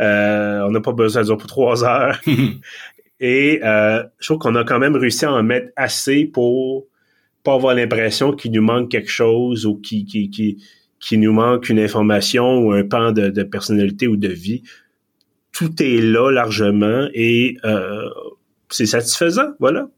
Euh, 0.00 0.60
on 0.66 0.70
n'a 0.70 0.80
pas 0.80 0.92
besoin 0.92 1.22
de 1.22 1.26
dire 1.26 1.36
pour 1.36 1.46
trois 1.46 1.84
heures. 1.84 2.20
Et 3.20 3.60
euh, 3.62 4.02
je 4.18 4.26
trouve 4.26 4.38
qu'on 4.38 4.56
a 4.56 4.64
quand 4.64 4.80
même 4.80 4.96
réussi 4.96 5.24
à 5.24 5.32
en 5.32 5.42
mettre 5.44 5.68
assez 5.76 6.24
pour 6.24 6.86
pas 7.42 7.54
avoir 7.54 7.74
l'impression 7.74 8.32
qu'il 8.32 8.52
nous 8.52 8.62
manque 8.62 8.90
quelque 8.90 9.10
chose 9.10 9.66
ou 9.66 9.76
qu'il 9.76 10.04
qui, 10.04 10.30
qui, 10.30 10.58
qui 11.00 11.18
nous 11.18 11.32
manque 11.32 11.68
une 11.68 11.78
information 11.78 12.58
ou 12.58 12.72
un 12.72 12.84
pan 12.84 13.12
de, 13.12 13.42
personnalité 13.42 14.06
ou 14.06 14.16
de 14.16 14.28
vie. 14.28 14.62
Tout 15.52 15.82
est 15.82 16.00
là 16.00 16.30
largement 16.30 17.08
et 17.12 17.56
euh, 17.64 18.08
c'est 18.70 18.86
satisfaisant, 18.86 19.50
voilà. 19.60 19.88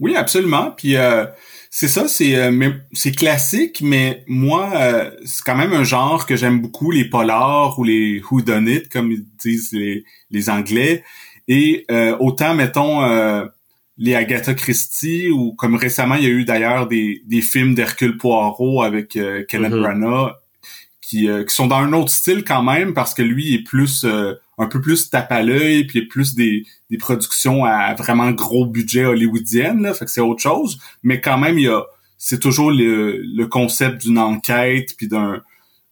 Oui, 0.00 0.14
absolument. 0.14 0.70
Puis 0.76 0.96
euh, 0.96 1.26
c'est 1.70 1.88
ça, 1.88 2.06
c'est 2.06 2.36
euh, 2.36 2.70
c'est 2.92 3.14
classique, 3.14 3.80
mais 3.82 4.22
moi, 4.28 4.70
euh, 4.74 5.10
c'est 5.24 5.42
quand 5.44 5.56
même 5.56 5.72
un 5.72 5.84
genre 5.84 6.24
que 6.24 6.36
j'aime 6.36 6.60
beaucoup, 6.60 6.90
les 6.90 7.04
polars 7.04 7.78
ou 7.78 7.84
les 7.84 8.22
whodunit, 8.30 8.88
comme 8.88 9.10
ils 9.10 9.24
disent 9.38 9.72
les, 9.72 10.04
les 10.30 10.50
Anglais. 10.50 11.02
Et 11.48 11.86
autant, 12.18 12.54
mettons, 12.54 13.00
les 13.98 14.14
Agatha 14.14 14.54
Christie, 14.54 15.30
ou 15.30 15.52
comme 15.54 15.74
récemment, 15.74 16.14
il 16.14 16.24
y 16.24 16.26
a 16.26 16.30
eu 16.30 16.44
d'ailleurs 16.44 16.86
des, 16.86 17.22
des 17.26 17.42
films 17.42 17.74
d'Hercule 17.74 18.16
Poirot 18.16 18.82
avec 18.82 19.16
euh, 19.16 19.44
Kenneth 19.48 19.72
mm-hmm. 19.72 19.80
Branagh, 19.80 20.32
qui, 21.00 21.28
qui, 21.46 21.54
sont 21.54 21.66
dans 21.66 21.78
un 21.78 21.92
autre 21.92 22.10
style 22.10 22.44
quand 22.44 22.62
même, 22.62 22.94
parce 22.94 23.14
que 23.14 23.22
lui 23.22 23.54
est 23.54 23.62
plus 23.62 24.04
un 24.58 24.66
peu 24.66 24.80
plus 24.80 25.08
tape 25.08 25.32
à 25.32 25.42
l'œil, 25.42 25.86
puis 25.86 26.02
plus 26.06 26.34
des, 26.34 26.66
des 26.90 26.98
productions 26.98 27.64
à 27.64 27.94
vraiment 27.94 28.30
gros 28.30 28.66
budget 28.66 29.04
hollywoodienne, 29.04 29.82
là, 29.82 29.94
fait 29.94 30.04
que 30.04 30.10
c'est 30.10 30.20
autre 30.20 30.42
chose. 30.42 30.78
Mais 31.02 31.20
quand 31.20 31.38
même, 31.38 31.58
il 31.58 31.64
y 31.64 31.68
a 31.68 31.82
c'est 32.18 32.40
toujours 32.40 32.72
le, 32.72 33.22
le 33.22 33.46
concept 33.46 34.02
d'une 34.02 34.18
enquête, 34.18 34.94
puis 34.96 35.08
d'un 35.08 35.40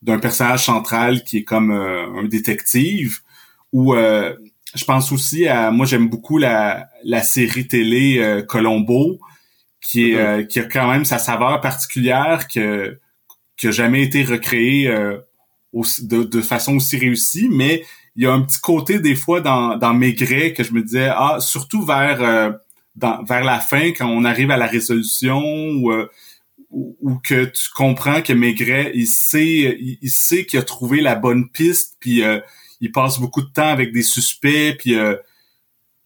d'un 0.03 0.19
personnage 0.19 0.66
central 0.66 1.25
qui 1.25 1.38
est 1.38 1.45
comme 1.45 1.71
un 1.71 2.25
détective, 2.25 3.21
ou 3.73 3.95
je 4.74 4.85
pense 4.85 5.12
aussi 5.12 5.46
à 5.46 5.70
moi 5.70 5.87
j'aime 5.87 6.09
beaucoup 6.09 6.38
la, 6.38 6.88
la 7.05 7.22
série 7.22 7.68
télé 7.68 8.18
euh, 8.18 8.42
Colombo 8.42 9.18
qui 9.81 10.11
est 10.11 10.14
mm-hmm. 10.14 10.40
euh, 10.40 10.44
qui 10.44 10.61
a 10.61 10.64
quand 10.64 10.90
même 10.90 11.05
sa 11.05 11.18
saveur 11.18 11.61
particulière 11.61 12.48
que 12.48 12.98
qui 13.57 13.68
a 13.68 13.70
jamais 13.70 14.02
été 14.02 14.22
recréée 14.22 14.88
euh, 14.88 15.18
de, 15.72 16.24
de, 16.24 16.40
façon 16.40 16.76
aussi 16.76 16.98
réussie 16.98 17.48
mais 17.50 17.85
il 18.16 18.24
y 18.24 18.26
a 18.26 18.33
un 18.33 18.42
petit 18.42 18.61
côté 18.61 18.98
des 18.98 19.14
fois 19.14 19.40
dans 19.40 19.76
dans 19.76 19.94
Maigret 19.94 20.52
que 20.52 20.64
je 20.64 20.72
me 20.72 20.83
disais 20.83 21.09
ah 21.11 21.38
surtout 21.40 21.85
vers 21.85 22.55
dans, 22.94 23.22
vers 23.24 23.44
la 23.44 23.61
fin 23.61 23.92
quand 23.92 24.09
on 24.09 24.24
arrive 24.24 24.50
à 24.50 24.57
la 24.57 24.66
résolution 24.66 25.42
ou 25.42 25.92
ou, 26.70 27.18
que 27.22 27.44
tu 27.44 27.70
comprends 27.74 28.20
que 28.22 28.33
Maigret 28.33 28.92
il 28.94 29.07
sait 29.07 29.79
il, 29.81 30.11
sait 30.11 30.44
qu'il 30.44 30.59
a 30.59 30.62
trouvé 30.62 31.00
la 31.00 31.14
bonne 31.14 31.48
piste 31.50 31.96
puis 32.00 32.22
il 32.81 32.93
passe 32.93 33.19
beaucoup 33.19 33.43
de 33.43 33.49
temps 33.49 33.69
avec 33.69 33.93
des 33.93 34.03
suspects, 34.03 34.77
puis 34.79 34.97
euh, 34.97 35.17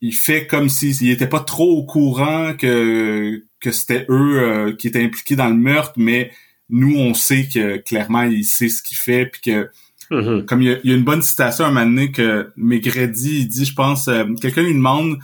il 0.01 0.15
fait 0.15 0.47
comme 0.47 0.69
s'il 0.69 1.11
était 1.11 1.27
pas 1.27 1.41
trop 1.41 1.77
au 1.79 1.85
courant 1.85 2.55
que 2.55 3.43
que 3.61 3.73
c'était 3.73 4.07
eux 4.09 4.41
euh, 4.41 4.75
qui 4.75 4.89
étaient 4.89 5.05
impliqués 5.05 5.37
dans 5.37 5.49
le 5.49 5.55
meurtre, 5.55 5.93
mais 5.97 6.33
nous 6.71 6.97
on 6.97 7.13
sait 7.15 7.47
que 7.53 7.77
clairement 7.79 8.23
il 8.23 8.45
sait 8.45 8.69
ce 8.69 8.83
qu'il 8.83 8.97
fait, 8.97 9.27
puis 9.27 9.41
que 9.43 9.71
mm-hmm. 10.11 10.45
comme 10.47 10.63
il 10.63 10.81
y, 10.85 10.91
a, 10.93 10.95
une 10.95 11.05
bonne 11.05 11.23
citation 11.23 11.65
à 11.65 11.69
un 11.69 11.73
moment 11.73 11.87
donné 11.87 12.13
que 12.13 12.51
Maigret 12.57 13.09
dit, 13.09 13.41
il 13.41 13.49
dit, 13.49 13.65
je 13.65 13.75
pense, 13.75 14.09
euh, 14.09 14.25
quelqu'un 14.41 14.63
lui 14.63 14.75
demande 14.75 15.19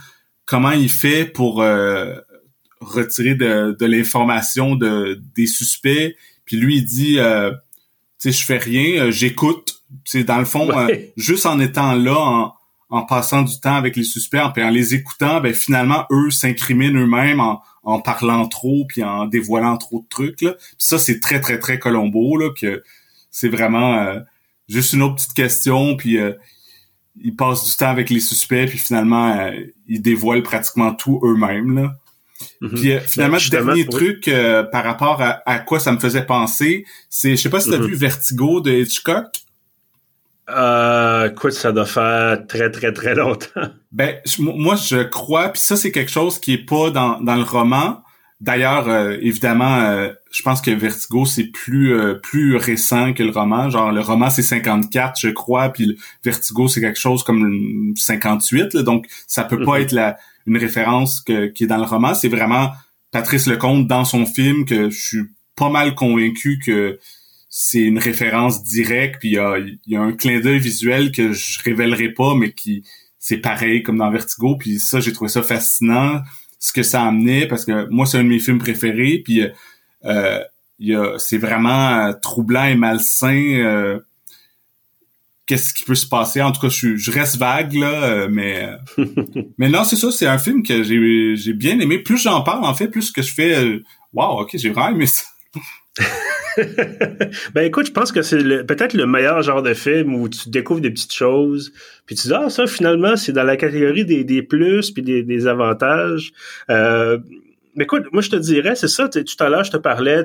comment 0.45 0.71
il 0.71 0.89
fait 0.89 1.25
pour 1.25 1.63
retirer 2.79 3.35
de, 3.35 3.75
de 3.77 3.85
l'information 3.85 4.75
de 4.75 5.19
des 5.35 5.47
suspects, 5.47 6.15
puis 6.45 6.57
lui 6.57 6.77
il 6.77 6.85
dit, 6.85 7.17
tu 8.19 8.31
sais, 8.31 8.31
je 8.31 8.45
fais 8.45 8.57
rien, 8.57 9.09
j'écoute 9.09 9.76
c'est 10.05 10.23
dans 10.23 10.39
le 10.39 10.45
fond, 10.45 10.69
euh, 10.71 10.87
juste 11.15 11.45
en 11.45 11.59
étant 11.59 11.93
là, 11.93 12.53
en, 12.89 13.01
passant 13.03 13.41
du 13.41 13.59
temps 13.59 13.75
avec 13.75 13.95
les 13.95 14.03
suspects, 14.03 14.39
en, 14.39 14.51
en 14.55 14.69
les 14.69 14.95
écoutant, 14.95 15.41
ben 15.41 15.53
finalement, 15.53 16.05
eux 16.11 16.29
s'incriminent 16.29 16.99
eux-mêmes 16.99 17.39
en, 17.39 17.61
en 17.83 17.99
parlant 17.99 18.47
trop, 18.47 18.85
puis 18.87 19.03
en 19.03 19.25
dévoilant 19.25 19.77
trop 19.77 19.99
de 19.99 20.07
trucs. 20.09 20.41
Là. 20.41 20.55
ça, 20.77 20.99
c'est 20.99 21.19
très, 21.19 21.41
très, 21.41 21.59
très 21.59 21.79
Colombo, 21.79 22.37
là, 22.37 22.49
que 22.49 22.83
c'est 23.31 23.49
vraiment 23.49 23.99
euh, 23.99 24.19
juste 24.67 24.93
une 24.93 25.03
autre 25.03 25.15
petite 25.15 25.33
question, 25.33 25.95
puis 25.95 26.17
euh, 26.17 26.33
ils 27.21 27.35
passent 27.35 27.65
du 27.65 27.75
temps 27.75 27.89
avec 27.89 28.09
les 28.09 28.19
suspects, 28.19 28.67
puis 28.67 28.77
finalement, 28.77 29.51
ils 29.87 30.01
dévoilent 30.01 30.43
pratiquement 30.43 30.93
tout 30.93 31.19
eux-mêmes. 31.23 31.75
Là. 31.75 31.93
Mm-hmm. 32.61 32.75
Puis 32.75 33.09
finalement, 33.09 33.37
le 33.37 33.49
dernier 33.49 33.87
truc 33.87 34.29
par 34.71 34.83
rapport 34.83 35.19
à, 35.21 35.59
quoi 35.59 35.79
ça 35.79 35.91
me 35.91 35.99
faisait 35.99 36.25
penser, 36.25 36.85
c'est, 37.09 37.31
je 37.31 37.41
sais 37.41 37.49
pas 37.49 37.59
si 37.59 37.71
t'as 37.71 37.77
as 37.77 37.79
mm-hmm. 37.79 37.87
vu 37.87 37.95
Vertigo 37.95 38.61
de 38.61 38.71
Hitchcock? 38.71 39.46
Euh, 40.49 41.29
écoute, 41.29 41.51
ça 41.51 41.71
doit 41.71 41.85
faire 41.85 42.45
très, 42.47 42.71
très, 42.71 42.93
très 42.93 43.15
longtemps. 43.15 43.47
Ben, 43.93 44.17
moi, 44.37 44.75
je 44.75 45.01
crois, 45.01 45.49
puis 45.49 45.61
ça, 45.61 45.75
c'est 45.75 45.91
quelque 45.91 46.11
chose 46.11 46.37
qui 46.39 46.53
est 46.53 46.65
pas 46.65 46.91
dans, 46.91 47.19
dans 47.19 47.35
le 47.35 47.41
roman. 47.41 48.03
D'ailleurs, 48.39 48.87
euh, 48.87 49.17
évidemment, 49.21 49.79
euh, 49.79 50.09
je 50.29 50.43
pense 50.43 50.61
que 50.61 50.69
Vertigo, 50.69 51.25
c'est 51.25 51.45
plus 51.45 51.93
euh, 51.93 52.13
plus 52.13 52.55
récent 52.57 53.13
que 53.13 53.23
le 53.23 53.31
roman. 53.31 53.71
Genre, 53.71 53.91
le 53.91 54.01
roman, 54.01 54.29
c'est 54.29 54.43
54, 54.43 55.19
je 55.19 55.29
crois, 55.29 55.69
puis 55.69 55.97
Vertigo, 56.23 56.67
c'est 56.67 56.81
quelque 56.81 56.99
chose 56.99 57.23
comme 57.23 57.93
58. 57.95 58.75
Là, 58.75 58.83
donc, 58.83 59.07
ça 59.25 59.43
peut 59.43 59.63
pas 59.63 59.77
mhm. 59.77 59.81
être 59.83 59.91
la, 59.93 60.17
une 60.45 60.57
référence 60.57 61.21
que, 61.21 61.47
qui 61.47 61.63
est 61.63 61.67
dans 61.67 61.77
le 61.77 61.83
roman. 61.83 62.13
C'est 62.13 62.29
vraiment 62.29 62.71
Patrice 63.11 63.47
Lecomte 63.47 63.87
dans 63.87 64.05
son 64.05 64.27
film 64.27 64.65
que 64.65 64.91
je 64.91 64.99
suis 64.99 65.23
pas 65.55 65.69
mal 65.69 65.95
convaincu 65.95 66.59
que 66.63 66.99
c'est 67.59 67.81
une 67.81 67.97
référence 67.97 68.61
directe, 68.61 69.15
puis 69.19 69.29
il 69.29 69.79
y 69.87 69.95
a, 69.95 69.99
un 69.99 70.11
clin 70.11 70.39
d'œil 70.39 70.59
visuel 70.59 71.11
que 71.11 71.33
je 71.33 71.59
révélerai 71.63 72.09
pas, 72.09 72.35
mais 72.35 72.51
qui 72.51 72.83
c'est 73.17 73.37
pareil 73.37 73.81
comme 73.81 73.97
dans 73.97 74.11
Vertigo, 74.11 74.57
puis 74.57 74.77
ça 74.79 74.99
j'ai 74.99 75.11
trouvé 75.11 75.27
ça 75.27 75.41
fascinant 75.41 76.21
ce 76.59 76.71
que 76.71 76.83
ça 76.83 77.03
amenait 77.03 77.47
parce 77.47 77.65
que 77.65 77.89
moi 77.89 78.05
c'est 78.05 78.19
un 78.19 78.23
de 78.23 78.29
mes 78.29 78.37
films 78.37 78.59
préférés, 78.59 79.23
puis 79.25 79.41
euh, 80.05 81.17
c'est 81.17 81.39
vraiment 81.39 82.13
troublant 82.21 82.65
et 82.65 82.75
malsain. 82.75 83.55
Euh, 83.55 83.99
Qu'est-ce 85.47 85.73
qui 85.73 85.83
peut 85.83 85.95
se 85.95 86.05
passer 86.05 86.41
En 86.41 86.51
tout 86.51 86.59
cas, 86.59 86.67
je, 86.67 86.95
je 86.95 87.09
reste 87.09 87.37
vague 87.37 87.73
là, 87.73 88.03
euh, 88.03 88.27
mais 88.29 88.69
mais 89.57 89.69
non, 89.69 89.83
c'est 89.83 89.95
ça, 89.95 90.11
c'est 90.11 90.27
un 90.27 90.37
film 90.37 90.61
que 90.61 90.83
j'ai 90.83 91.35
j'ai 91.37 91.53
bien 91.53 91.79
aimé. 91.79 91.97
Plus 91.99 92.17
j'en 92.17 92.41
parle, 92.41 92.65
en 92.65 92.75
fait, 92.75 92.89
plus 92.89 93.11
que 93.11 93.23
je 93.23 93.33
fais, 93.33 93.55
euh, 93.55 93.81
waouh, 94.13 94.41
ok, 94.41 94.51
j'ai 94.53 94.69
vraiment 94.69 94.93
aimé 94.93 95.07
ça. 95.07 95.23
ben 97.53 97.61
écoute, 97.61 97.87
je 97.87 97.91
pense 97.91 98.11
que 98.11 98.21
c'est 98.21 98.63
peut-être 98.65 98.93
le 98.93 99.05
meilleur 99.05 99.41
genre 99.41 99.61
de 99.61 99.73
film 99.73 100.15
où 100.15 100.27
tu 100.29 100.49
découvres 100.49 100.81
des 100.81 100.89
petites 100.89 101.13
choses, 101.13 101.71
puis 102.05 102.15
tu 102.15 102.27
dis 102.27 102.33
ah 102.33 102.49
ça 102.49 102.65
finalement 102.67 103.15
c'est 103.15 103.31
dans 103.31 103.43
la 103.43 103.57
catégorie 103.57 104.05
des, 104.05 104.41
plus 104.41 104.91
puis 104.91 105.03
des, 105.03 105.23
des 105.23 105.47
avantages. 105.47 106.31
Euh, 106.69 107.19
mais 107.75 107.83
écoute, 107.83 108.05
moi 108.11 108.21
je 108.21 108.29
te 108.29 108.35
dirais, 108.35 108.75
c'est 108.75 108.87
ça, 108.87 109.07
tout 109.07 109.23
à 109.39 109.49
l'heure 109.49 109.63
je 109.63 109.71
te 109.71 109.77
parlais, 109.77 110.23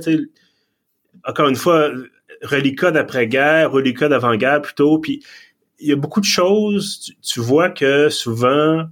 encore 1.25 1.49
une 1.49 1.57
fois, 1.57 1.91
reliquat 2.43 2.91
d'après-guerre, 2.91 3.71
reliquat 3.71 4.09
d'avant-guerre 4.09 4.63
plutôt, 4.63 4.99
puis 4.99 5.23
il 5.79 5.89
y 5.89 5.93
a 5.93 5.97
beaucoup 5.97 6.21
de 6.21 6.27
choses, 6.27 7.13
tu, 7.23 7.41
vois 7.41 7.69
que 7.69 8.09
souvent 8.09 8.87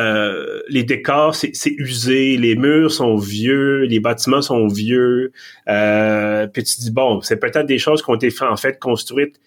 euh, 0.00 0.60
les 0.68 0.82
décors, 0.82 1.34
c'est 1.34 1.74
usé, 1.76 2.36
les 2.36 2.56
murs 2.56 2.90
sont 2.90 3.16
vieux, 3.16 3.82
les 3.82 4.00
bâtiments 4.00 4.42
sont 4.42 4.66
vieux, 4.66 5.32
euh, 5.68 6.46
puis 6.46 6.64
tu 6.64 6.80
dis, 6.80 6.90
bon, 6.90 7.20
c'est 7.20 7.36
peut-être 7.36 7.66
des 7.66 7.78
choses 7.78 8.02
qui 8.02 8.10
ont 8.10 8.14
été 8.14 8.32
en 8.40 8.56
fait 8.56 8.78
construites 8.78 9.38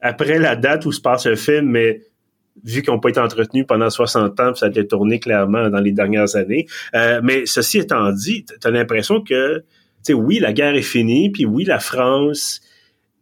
après 0.00 0.38
la 0.38 0.56
date 0.56 0.86
où 0.86 0.92
se 0.92 1.00
passe 1.00 1.26
le 1.26 1.36
film, 1.36 1.66
mais 1.66 2.02
vu 2.64 2.82
qu'ils 2.82 2.92
n'ont 2.92 3.00
pas 3.00 3.10
été 3.10 3.20
entretenus 3.20 3.66
pendant 3.66 3.90
60 3.90 4.40
ans, 4.40 4.54
ça 4.54 4.66
a 4.66 4.68
été 4.68 4.86
tourné 4.86 5.20
clairement 5.20 5.68
dans 5.68 5.80
les 5.80 5.92
dernières 5.92 6.36
années. 6.36 6.66
Euh, 6.94 7.20
mais 7.22 7.46
ceci 7.46 7.78
étant 7.78 8.10
dit, 8.12 8.44
tu 8.44 8.66
as 8.66 8.70
l'impression 8.70 9.20
que, 9.20 9.58
tu 9.58 9.64
sais, 10.02 10.12
oui, 10.14 10.38
la 10.38 10.52
guerre 10.52 10.74
est 10.74 10.82
finie, 10.82 11.30
puis 11.30 11.46
oui, 11.46 11.64
la 11.64 11.78
France 11.78 12.60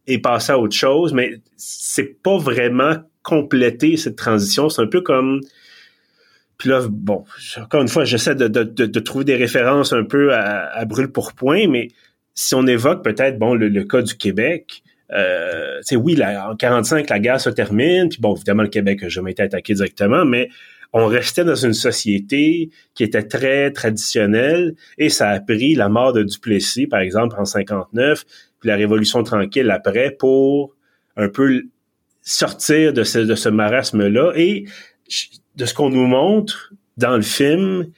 est 0.07 0.18
passée 0.18 0.53
à 0.53 0.59
autre 0.59 0.77
chose, 0.77 1.12
mais 1.12 1.40
c'est 1.57 2.22
pas 2.22 2.38
vraiment 2.38 2.94
complété 3.22 3.96
cette 3.96 4.16
transition. 4.16 4.68
C'est 4.68 4.83
un 4.83 4.87
peu 4.87 5.03
comme 5.03 5.40
puis 6.59 6.68
là, 6.71 6.83
bon, 6.90 7.25
encore 7.57 7.83
une 7.83 7.88
fois, 7.88 8.05
j'essaie 8.05 8.35
de, 8.35 8.49
de, 8.49 8.64
de, 8.64 9.01
trouver 9.01 9.25
des 9.25 9.37
références 9.37 9.92
un 9.92 10.03
peu 10.03 10.35
à, 10.35 10.66
à 10.77 10.85
brûle 10.85 11.09
pour 11.09 11.33
point, 11.33 11.68
mais 11.68 11.88
si 12.35 12.55
on 12.55 12.66
évoque 12.66 13.03
peut-être 13.05 13.38
bon 13.38 13.55
le, 13.55 13.85
cas 13.85 14.03
du 14.03 14.16
Québec, 14.16 14.83
euh, 15.12 15.81
oui, 15.92 16.16
là, 16.16 16.51
en 16.51 16.57
45, 16.57 17.09
la 17.09 17.18
guerre 17.21 17.40
se 17.40 17.51
termine, 17.51 18.09
puis 18.09 18.18
bon, 18.21 18.35
évidemment, 18.35 18.64
le 18.64 18.68
Québec 18.68 19.03
n'a 19.03 19.09
jamais 19.09 19.31
été 19.31 19.42
attaqué 19.42 19.75
directement, 19.75 20.25
mais 20.25 20.49
on 20.92 21.07
restait 21.07 21.44
dans 21.44 21.55
une 21.55 21.75
société 21.75 22.71
qui 22.94 23.05
était 23.05 23.23
très 23.23 23.71
traditionnelle 23.73 24.75
et 24.97 25.11
ça 25.11 25.31
a 25.31 25.40
pris 25.40 25.75
la 25.75 25.88
mort 25.88 26.12
de 26.12 26.23
Duplessis, 26.23 26.87
par 26.87 27.01
exemple, 27.01 27.37
en 27.38 27.44
59, 27.44 28.25
puis 28.61 28.68
la 28.68 28.77
Révolution 28.77 29.23
tranquille 29.23 29.71
après 29.71 30.11
pour 30.11 30.75
un 31.16 31.29
peu 31.29 31.62
sortir 32.23 32.92
de 32.92 33.05
ce, 33.05 33.18
de 33.18 33.35
ce 33.35 33.49
marasme-là. 33.49 34.33
Et 34.37 34.64
de 35.59 35.66
ce 35.66 35.75
qu'on 35.75 35.90
nous 35.90 36.07
montre 36.07 36.73
dans 36.97 37.16
le 37.16 37.23
film, 37.23 37.88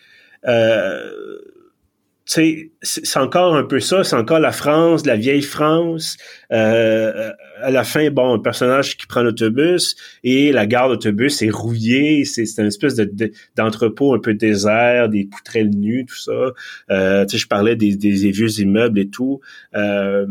euh, 0.48 1.38
c'est 2.24 3.16
encore 3.16 3.56
un 3.56 3.64
peu 3.64 3.80
ça, 3.80 4.04
c'est 4.04 4.14
encore 4.14 4.38
la 4.38 4.52
France, 4.52 5.04
la 5.04 5.16
vieille 5.16 5.42
France. 5.42 6.16
Euh, 6.52 7.30
à 7.60 7.70
la 7.70 7.82
fin, 7.82 8.08
bon, 8.10 8.34
un 8.34 8.38
personnage 8.38 8.96
qui 8.96 9.06
prend 9.06 9.22
l'autobus 9.22 9.96
et 10.22 10.52
la 10.52 10.66
gare 10.66 10.88
d'autobus 10.88 11.42
est 11.42 11.50
rouillée, 11.50 12.24
c'est 12.24 12.44
une 12.58 12.66
espèce 12.66 12.94
d'entrepôt 13.56 14.14
un 14.14 14.20
peu 14.20 14.34
désert, 14.34 15.08
des 15.08 15.24
poutrelles 15.24 15.70
nues, 15.70 16.06
tout 16.06 16.16
ça. 16.16 16.52
Euh, 16.90 17.26
je 17.28 17.46
parlais 17.46 17.74
des, 17.74 17.96
des, 17.96 18.30
vieux 18.30 18.60
immeubles 18.60 19.00
et 19.00 19.08
tout. 19.08 19.40
Euh, 19.74 20.26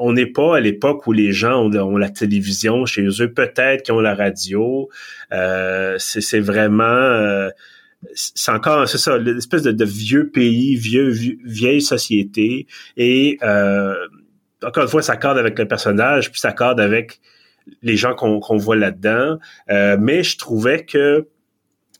on 0.00 0.14
n'est 0.14 0.26
pas 0.26 0.56
à 0.56 0.60
l'époque 0.60 1.06
où 1.06 1.12
les 1.12 1.32
gens 1.32 1.68
ont, 1.70 1.96
la 1.96 2.08
télévision 2.08 2.86
chez 2.86 3.06
eux, 3.20 3.32
peut-être 3.32 3.82
qu'ils 3.82 3.94
ont 3.94 4.00
la 4.00 4.14
radio. 4.14 4.88
Euh, 5.32 5.96
c'est 5.98 6.40
vraiment... 6.40 6.84
Euh, 6.84 7.50
c'est 8.14 8.50
encore, 8.50 8.88
c'est 8.88 8.96
ça, 8.96 9.18
l'espèce 9.18 9.62
de, 9.62 9.84
vieux 9.84 10.30
pays, 10.30 10.74
vieux, 10.74 11.10
vieille 11.44 11.82
société. 11.82 12.66
Et 12.96 13.38
euh, 13.42 13.94
encore 14.64 14.84
une 14.84 14.88
fois, 14.88 15.02
ça 15.02 15.12
accorde 15.12 15.36
avec 15.36 15.58
le 15.58 15.68
personnage, 15.68 16.30
puis 16.30 16.40
ça 16.40 16.48
accorde 16.48 16.80
avec 16.80 17.20
les 17.82 17.96
gens 17.96 18.14
qu'on 18.14 18.56
voit 18.56 18.76
là-dedans. 18.76 19.38
mais 19.68 20.22
je 20.22 20.38
trouvais 20.38 20.86
que, 20.86 21.28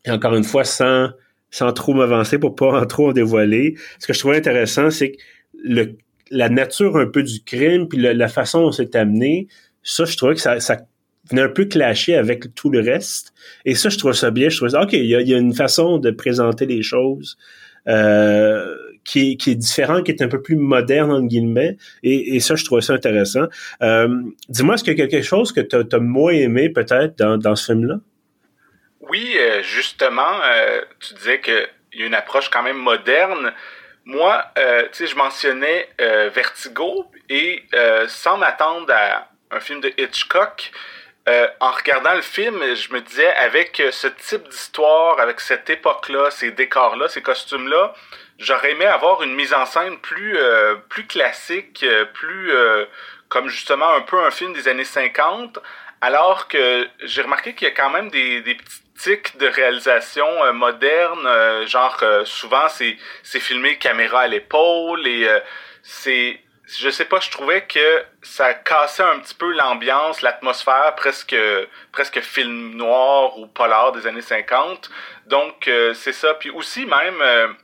encore 0.08 0.34
une 0.34 0.44
fois, 0.44 0.64
sans, 0.64 1.10
sans 1.50 1.70
trop 1.74 1.92
m'avancer 1.92 2.38
pour 2.38 2.54
pas 2.54 2.80
en 2.80 2.86
trop 2.86 3.10
en 3.10 3.12
dévoiler, 3.12 3.74
ce 3.98 4.06
que 4.06 4.14
je 4.14 4.20
trouvais 4.20 4.38
intéressant, 4.38 4.90
c'est 4.90 5.12
que 5.12 5.18
le 5.62 5.98
la 6.30 6.48
nature 6.48 6.96
un 6.96 7.06
peu 7.06 7.22
du 7.22 7.42
crime, 7.42 7.88
puis 7.88 7.98
la, 7.98 8.28
façon 8.28 8.62
dont 8.62 8.72
c'est 8.72 8.94
amené, 8.96 9.48
ça, 9.82 10.04
je 10.04 10.16
trouvais 10.16 10.34
que 10.34 10.40
ça, 10.40 10.60
ça 10.60 10.78
venait 11.28 11.42
un 11.42 11.48
peu 11.48 11.64
clasher 11.64 12.16
avec 12.16 12.54
tout 12.54 12.70
le 12.70 12.80
reste. 12.80 13.32
Et 13.64 13.74
ça, 13.74 13.88
je 13.88 13.98
trouve 13.98 14.12
ça 14.12 14.30
bien. 14.30 14.48
Je 14.48 14.56
trouve 14.56 14.68
ça, 14.68 14.82
OK, 14.82 14.92
il 14.92 15.06
y 15.06 15.14
a, 15.14 15.38
une 15.38 15.54
façon 15.54 15.98
de 15.98 16.10
présenter 16.10 16.66
les 16.66 16.82
choses 16.82 17.36
euh, 17.88 18.76
qui, 19.04 19.36
est, 19.46 19.54
différente, 19.54 20.04
qui 20.04 20.12
est 20.12 20.22
un 20.22 20.28
peu 20.28 20.42
plus 20.42 20.56
moderne, 20.56 21.10
entre 21.10 21.26
guillemets. 21.26 21.76
Et, 22.02 22.40
ça, 22.40 22.54
je 22.54 22.64
trouve 22.64 22.80
ça 22.80 22.94
intéressant. 22.94 23.46
Euh, 23.82 24.08
dis-moi, 24.48 24.74
est-ce 24.74 24.84
qu'il 24.84 24.98
y 24.98 25.02
a 25.02 25.06
quelque 25.06 25.22
chose 25.22 25.52
que 25.52 25.60
tu 25.60 25.76
as, 25.76 25.98
moins 25.98 26.32
aimé 26.32 26.68
peut-être 26.68 27.18
dans, 27.18 27.36
dans 27.38 27.56
ce 27.56 27.72
film-là? 27.72 27.96
Oui, 29.08 29.34
euh, 29.38 29.62
justement, 29.62 30.40
tu 31.00 31.14
disais 31.14 31.40
qu'il 31.40 32.00
y 32.00 32.02
a 32.02 32.06
une 32.06 32.14
approche 32.14 32.48
quand 32.50 32.62
même 32.62 32.76
moderne. 32.76 33.52
Moi, 34.10 34.44
euh, 34.58 34.88
tu 34.88 34.88
sais, 34.94 35.06
je 35.06 35.14
mentionnais 35.14 35.88
euh, 36.00 36.30
Vertigo 36.34 37.08
et 37.28 37.64
euh, 37.74 38.08
sans 38.08 38.38
m'attendre 38.38 38.92
à 38.92 39.28
un 39.52 39.60
film 39.60 39.80
de 39.80 39.92
Hitchcock, 39.96 40.72
en 41.60 41.70
regardant 41.70 42.14
le 42.14 42.22
film, 42.22 42.74
je 42.74 42.92
me 42.92 43.00
disais 43.00 43.32
avec 43.34 43.80
ce 43.92 44.08
type 44.08 44.48
d'histoire, 44.48 45.20
avec 45.20 45.38
cette 45.38 45.70
époque-là, 45.70 46.28
ces 46.32 46.50
décors-là, 46.50 47.06
ces 47.06 47.22
costumes-là, 47.22 47.94
j'aurais 48.40 48.72
aimé 48.72 48.84
avoir 48.86 49.22
une 49.22 49.36
mise 49.36 49.54
en 49.54 49.64
scène 49.64 49.96
plus 49.98 50.36
plus 50.88 51.06
classique, 51.06 51.86
plus 52.14 52.52
comme 53.28 53.48
justement 53.48 53.90
un 53.94 54.00
peu 54.00 54.18
un 54.24 54.32
film 54.32 54.52
des 54.54 54.66
années 54.66 54.82
50, 54.82 55.60
alors 56.00 56.48
que 56.48 56.88
j'ai 57.04 57.22
remarqué 57.22 57.54
qu'il 57.54 57.68
y 57.68 57.70
a 57.70 57.74
quand 57.74 57.90
même 57.90 58.10
des, 58.10 58.40
des 58.40 58.56
de 59.08 59.46
réalisation 59.46 60.26
euh, 60.44 60.52
moderne, 60.52 61.26
euh, 61.26 61.66
genre 61.66 61.96
euh, 62.02 62.24
souvent 62.24 62.68
c'est 62.68 62.96
c'est 63.22 63.40
filmé 63.40 63.78
caméra 63.78 64.20
à 64.20 64.26
l'épaule 64.26 65.06
et 65.06 65.26
c'est 65.82 66.40
je 66.78 66.88
sais 66.88 67.06
pas, 67.06 67.18
je 67.18 67.30
trouvais 67.30 67.62
que 67.66 68.04
ça 68.22 68.54
cassait 68.54 69.02
un 69.02 69.18
petit 69.18 69.34
peu 69.34 69.52
l'ambiance, 69.52 70.22
l'atmosphère 70.22 70.94
presque 70.96 71.34
presque 71.92 72.20
film 72.20 72.76
noir 72.76 73.38
ou 73.38 73.46
polar 73.46 73.90
des 73.92 74.06
années 74.06 74.22
50. 74.22 74.90
Donc 75.26 75.68
c'est 75.94 76.12
ça 76.12 76.34
puis 76.34 76.50
aussi 76.50 76.86
même 76.86 77.56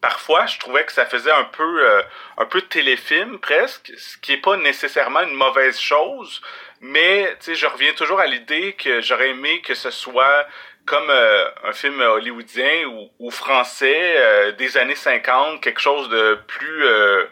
parfois 0.00 0.46
je 0.46 0.58
trouvais 0.58 0.84
que 0.84 0.92
ça 0.92 1.04
faisait 1.04 1.32
un 1.32 1.44
peu 1.44 2.02
un 2.38 2.46
peu 2.46 2.62
téléfilm 2.62 3.38
presque, 3.38 3.92
ce 3.98 4.16
qui 4.18 4.32
est 4.34 4.42
pas 4.42 4.56
nécessairement 4.56 5.22
une 5.22 5.34
mauvaise 5.34 5.78
chose, 5.78 6.40
mais, 6.82 7.36
tu 7.38 7.46
sais, 7.46 7.54
je 7.54 7.66
reviens 7.66 7.92
toujours 7.92 8.18
à 8.18 8.26
l'idée 8.26 8.72
que 8.72 9.00
j'aurais 9.00 9.30
aimé 9.30 9.62
que 9.62 9.74
ce 9.74 9.90
soit 9.90 10.46
comme 10.84 11.08
euh, 11.10 11.48
un 11.64 11.72
film 11.72 12.00
hollywoodien 12.00 12.86
ou, 13.20 13.30
français 13.30 14.16
euh, 14.18 14.52
des 14.52 14.76
années 14.76 14.96
50, 14.96 15.60
quelque 15.60 15.80
chose 15.80 16.08
de 16.08 16.38
plus 16.48 16.84
euh, 16.84 17.24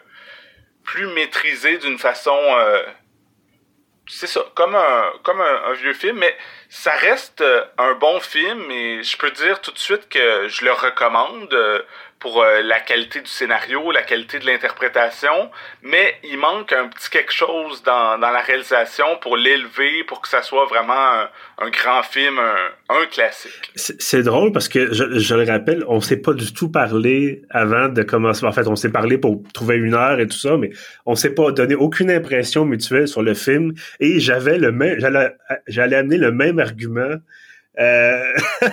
plus 0.85 1.07
maîtrisé 1.07 1.77
d'une 1.79 1.99
façon 1.99 2.33
c'est 4.07 4.27
ça, 4.27 4.41
comme 4.55 4.73
un 4.75 5.11
comme 5.23 5.41
un, 5.41 5.73
vieux 5.73 5.93
film, 5.93 6.17
mais 6.17 6.35
ça 6.69 6.91
reste 6.91 7.43
un 7.77 7.93
bon 7.95 8.19
film 8.19 8.71
et 8.71 9.03
je 9.03 9.17
peux 9.17 9.31
dire 9.31 9.61
tout 9.61 9.71
de 9.71 9.77
suite 9.77 10.09
que 10.09 10.47
je 10.47 10.65
le 10.65 10.71
recommande 10.71 11.53
pour 12.21 12.43
euh, 12.43 12.61
la 12.61 12.79
qualité 12.79 13.19
du 13.19 13.29
scénario, 13.29 13.91
la 13.91 14.03
qualité 14.03 14.37
de 14.37 14.45
l'interprétation, 14.45 15.49
mais 15.81 16.15
il 16.23 16.37
manque 16.37 16.71
un 16.71 16.87
petit 16.87 17.09
quelque 17.09 17.33
chose 17.33 17.81
dans, 17.83 18.19
dans 18.19 18.29
la 18.29 18.41
réalisation 18.41 19.05
pour 19.21 19.35
l'élever, 19.35 20.03
pour 20.07 20.21
que 20.21 20.29
ça 20.29 20.43
soit 20.43 20.65
vraiment 20.65 20.93
un, 21.57 21.69
grand 21.71 22.03
film, 22.03 22.39
un, 22.39 23.05
classique. 23.07 23.71
C'est 23.75 24.21
drôle 24.21 24.51
parce 24.51 24.69
que, 24.69 24.93
je, 24.93 25.17
je 25.17 25.35
le 25.35 25.51
rappelle, 25.51 25.83
on 25.87 25.99
s'est 25.99 26.21
pas 26.21 26.33
du 26.33 26.53
tout 26.53 26.69
parlé 26.69 27.41
avant 27.49 27.89
de 27.89 28.03
commencer. 28.03 28.45
En 28.45 28.51
fait, 28.51 28.67
on 28.67 28.75
s'est 28.75 28.91
parlé 28.91 29.17
pour 29.17 29.41
trouver 29.53 29.77
une 29.77 29.95
heure 29.95 30.19
et 30.19 30.27
tout 30.27 30.37
ça, 30.37 30.57
mais 30.57 30.69
on 31.07 31.15
s'est 31.15 31.33
pas 31.33 31.51
donné 31.51 31.73
aucune 31.73 32.11
impression 32.11 32.65
mutuelle 32.65 33.07
sur 33.07 33.23
le 33.23 33.33
film 33.33 33.73
et 33.99 34.19
j'avais 34.19 34.59
le 34.59 34.71
même, 34.71 34.99
j'allais 35.67 35.95
amener 35.95 36.17
le 36.17 36.31
même 36.31 36.59
argument 36.59 37.15
euh, 37.81 38.33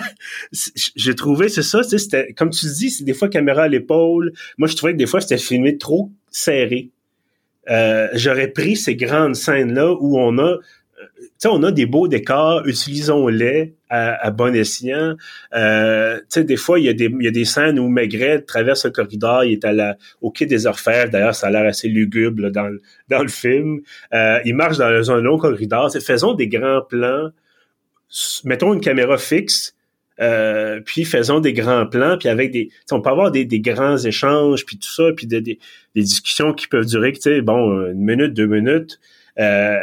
j'ai 0.95 1.15
trouvé, 1.15 1.49
c'est 1.49 1.63
ça, 1.63 1.83
c'était, 1.83 2.33
comme 2.33 2.51
tu 2.51 2.65
dis, 2.67 2.91
c'est 2.91 3.03
des 3.03 3.13
fois 3.13 3.29
caméra 3.29 3.63
à 3.63 3.67
l'épaule. 3.67 4.33
Moi, 4.57 4.67
je 4.67 4.75
trouvais 4.75 4.93
que 4.93 4.97
des 4.97 5.07
fois, 5.07 5.21
c'était 5.21 5.37
filmé 5.37 5.77
trop 5.77 6.11
serré. 6.29 6.89
Euh, 7.69 8.07
j'aurais 8.13 8.49
pris 8.49 8.75
ces 8.75 8.95
grandes 8.95 9.35
scènes-là 9.35 9.93
où 9.99 10.19
on 10.19 10.37
a, 10.37 10.41
euh, 10.41 10.57
on 11.45 11.63
a 11.63 11.71
des 11.71 11.85
beaux 11.85 12.07
décors, 12.07 12.65
utilisons-les 12.65 13.75
à, 13.89 14.29
bon 14.31 14.55
escient. 14.55 15.15
Des 15.51 16.57
fois, 16.57 16.79
il 16.79 16.85
y, 16.85 16.89
a 16.89 16.93
des, 16.93 17.09
y 17.19 17.27
a 17.27 17.31
des 17.31 17.45
scènes 17.45 17.79
où 17.79 17.87
Maigret 17.87 18.41
traverse 18.41 18.85
le 18.85 18.91
corridor, 18.91 19.43
il 19.43 19.53
est 19.53 19.65
à 19.65 19.71
la, 19.71 19.97
au 20.21 20.29
quai 20.29 20.45
des 20.45 20.67
Orfèvres. 20.67 21.09
D'ailleurs, 21.09 21.33
ça 21.33 21.47
a 21.47 21.49
l'air 21.49 21.65
assez 21.65 21.87
lugubre 21.87 22.51
dans, 22.51 22.71
dans 23.07 23.23
le 23.23 23.29
film. 23.29 23.79
Il 24.13 24.53
marche 24.53 24.77
dans 24.77 25.11
un 25.11 25.21
long 25.21 25.37
corridor. 25.39 25.91
Faisons 25.91 26.33
des 26.33 26.47
grands 26.47 26.81
plans 26.87 27.31
mettons 28.43 28.73
une 28.73 28.81
caméra 28.81 29.17
fixe, 29.17 29.75
euh, 30.19 30.81
puis 30.85 31.05
faisons 31.05 31.39
des 31.39 31.53
grands 31.53 31.85
plans, 31.85 32.17
puis 32.17 32.27
avec 32.27 32.51
des, 32.51 32.69
on 32.91 33.01
peut 33.01 33.09
avoir 33.09 33.31
des, 33.31 33.45
grands 33.59 33.97
échanges, 33.97 34.65
puis 34.65 34.77
tout 34.77 34.89
ça, 34.89 35.11
puis 35.15 35.27
des, 35.27 35.41
des, 35.41 35.57
discussions 35.95 36.53
qui 36.53 36.67
peuvent 36.67 36.85
durer, 36.85 37.13
tu 37.13 37.21
sais, 37.21 37.41
bon, 37.41 37.87
une 37.87 38.03
minute, 38.03 38.33
deux 38.33 38.47
minutes. 38.47 38.99
Euh, 39.39 39.77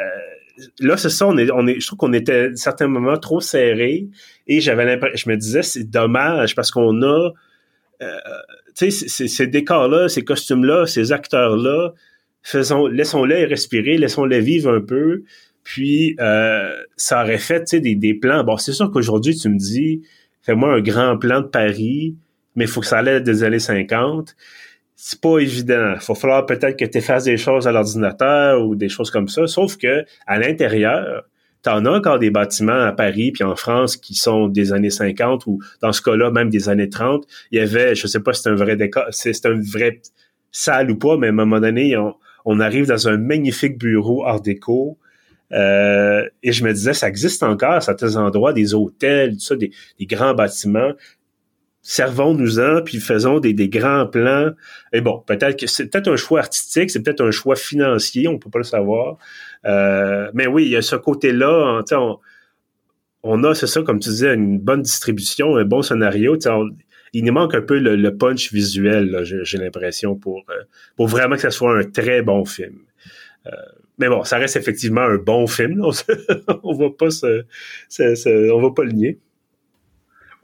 là, 0.80 0.96
c'est 0.96 1.10
ça, 1.10 1.26
on 1.26 1.38
est, 1.38 1.50
on 1.50 1.66
est, 1.66 1.80
je 1.80 1.86
trouve 1.86 1.98
qu'on 1.98 2.12
était 2.12 2.50
à 2.52 2.56
certains 2.56 2.88
moments 2.88 3.16
trop 3.16 3.40
serrés, 3.40 4.08
et 4.46 4.60
j'avais 4.60 4.84
l'impression, 4.84 5.16
je 5.16 5.30
me 5.30 5.36
disais, 5.36 5.62
c'est 5.62 5.84
dommage 5.84 6.54
parce 6.54 6.70
qu'on 6.70 7.02
a, 7.02 7.32
euh, 8.02 8.18
tu 8.76 8.88
tu 8.88 9.08
sais, 9.08 9.28
ces 9.28 9.46
décors-là, 9.46 10.08
ces 10.10 10.22
costumes-là, 10.22 10.86
ces 10.86 11.12
acteurs-là, 11.12 11.94
faisons, 12.42 12.86
laissons-les 12.86 13.46
respirer, 13.46 13.96
laissons-les 13.96 14.40
vivre 14.40 14.72
un 14.72 14.80
peu. 14.80 15.24
Puis, 15.66 16.14
euh, 16.20 16.70
ça 16.96 17.24
aurait 17.24 17.38
fait, 17.38 17.74
des, 17.74 17.96
des 17.96 18.14
plans. 18.14 18.44
Bon, 18.44 18.56
c'est 18.56 18.72
sûr 18.72 18.90
qu'aujourd'hui, 18.92 19.34
tu 19.34 19.48
me 19.48 19.58
dis, 19.58 20.02
fais-moi 20.42 20.74
un 20.74 20.80
grand 20.80 21.18
plan 21.18 21.40
de 21.40 21.46
Paris, 21.46 22.14
mais 22.54 22.66
il 22.66 22.70
faut 22.70 22.80
que 22.80 22.86
ça 22.86 22.98
aille 22.98 23.20
des 23.22 23.42
années 23.42 23.58
50 23.58 24.36
c'est 24.98 25.20
pas 25.20 25.38
évident. 25.38 25.94
Il 26.00 26.06
va 26.06 26.14
falloir 26.14 26.46
peut-être 26.46 26.78
que 26.78 26.86
tu 26.86 27.00
fasses 27.02 27.24
des 27.24 27.36
choses 27.36 27.68
à 27.68 27.72
l'ordinateur 27.72 28.66
ou 28.66 28.74
des 28.74 28.88
choses 28.88 29.10
comme 29.10 29.28
ça. 29.28 29.46
Sauf 29.46 29.76
que 29.76 30.06
à 30.26 30.38
l'intérieur, 30.38 31.24
tu 31.62 31.68
en 31.68 31.84
as 31.84 31.90
encore 31.90 32.18
des 32.18 32.30
bâtiments 32.30 32.80
à 32.80 32.92
Paris 32.92 33.30
puis 33.30 33.44
en 33.44 33.56
France 33.56 33.96
qui 33.96 34.14
sont 34.14 34.48
des 34.48 34.72
années 34.72 34.90
50 34.90 35.46
ou 35.46 35.60
dans 35.82 35.92
ce 35.92 36.00
cas-là 36.00 36.30
même 36.30 36.48
des 36.48 36.70
années 36.70 36.88
30. 36.88 37.26
Il 37.50 37.58
y 37.58 37.60
avait, 37.60 37.94
je 37.94 38.06
sais 38.06 38.20
pas 38.20 38.32
si 38.32 38.42
c'est 38.42 38.48
un 38.48 38.54
vrai 38.54 38.76
décor, 38.76 39.04
c'est 39.10 39.44
un 39.44 39.60
vrai 39.60 40.00
salle 40.50 40.90
ou 40.90 40.96
pas, 40.96 41.18
mais 41.18 41.26
à 41.26 41.30
un 41.30 41.34
moment 41.34 41.60
donné, 41.60 41.94
on, 42.46 42.60
arrive 42.60 42.86
dans 42.86 43.08
un 43.08 43.18
magnifique 43.18 43.78
bureau 43.78 44.24
art 44.24 44.40
déco. 44.40 44.98
Euh, 45.52 46.28
et 46.42 46.52
je 46.52 46.64
me 46.64 46.72
disais, 46.72 46.92
ça 46.92 47.08
existe 47.08 47.42
encore 47.42 47.82
certains 47.82 48.16
endroits, 48.16 48.52
des 48.52 48.74
hôtels, 48.74 49.34
tout 49.34 49.40
ça, 49.40 49.56
des 49.56 49.70
grands 50.06 50.34
bâtiments 50.34 50.92
servons-nous-en, 51.88 52.82
puis 52.82 52.98
faisons 52.98 53.38
des, 53.38 53.68
grands 53.68 54.08
plans. 54.08 54.50
Et 54.92 55.00
bon, 55.00 55.22
peut-être 55.24 55.60
que 55.60 55.68
c'est 55.68 55.86
peut-être 55.86 56.08
un 56.08 56.16
choix 56.16 56.40
artistique, 56.40 56.90
c'est 56.90 57.00
peut-être 57.00 57.24
un 57.24 57.30
choix 57.30 57.54
financier, 57.54 58.26
on 58.26 58.40
peut 58.40 58.50
pas 58.50 58.58
le 58.58 58.64
savoir. 58.64 59.18
Euh, 59.66 60.28
mais 60.34 60.48
oui, 60.48 60.64
il 60.64 60.70
y 60.70 60.76
a 60.76 60.82
ce 60.82 60.96
côté-là. 60.96 61.84
On, 61.92 62.18
on 63.22 63.44
a, 63.44 63.54
c'est 63.54 63.68
ça, 63.68 63.82
comme 63.82 64.00
tu 64.00 64.08
disais, 64.08 64.34
une 64.34 64.58
bonne 64.58 64.82
distribution, 64.82 65.56
un 65.56 65.64
bon 65.64 65.80
scénario. 65.80 66.36
il 67.12 67.24
nous 67.24 67.32
manque 67.32 67.54
un 67.54 67.62
peu 67.62 67.78
le, 67.78 68.16
punch 68.16 68.52
visuel, 68.52 69.20
j'ai 69.22 69.58
l'impression, 69.58 70.16
pour, 70.16 70.42
euh, 70.50 70.64
pour 70.96 71.06
vraiment 71.06 71.36
que 71.36 71.42
ce 71.42 71.50
soit 71.50 71.78
un 71.78 71.84
très 71.84 72.20
bon 72.20 72.44
film. 72.44 72.80
Euh, 73.46 73.50
mais 73.98 74.08
bon, 74.08 74.24
ça 74.24 74.38
reste 74.38 74.56
effectivement 74.56 75.02
un 75.02 75.16
bon 75.16 75.46
film. 75.46 75.82
on 76.62 76.74
va 76.74 76.90
pas 76.90 77.10
se, 77.10 77.44
on 78.52 78.60
va 78.60 78.70
pas 78.70 78.84
le 78.84 78.92
nier 78.92 79.20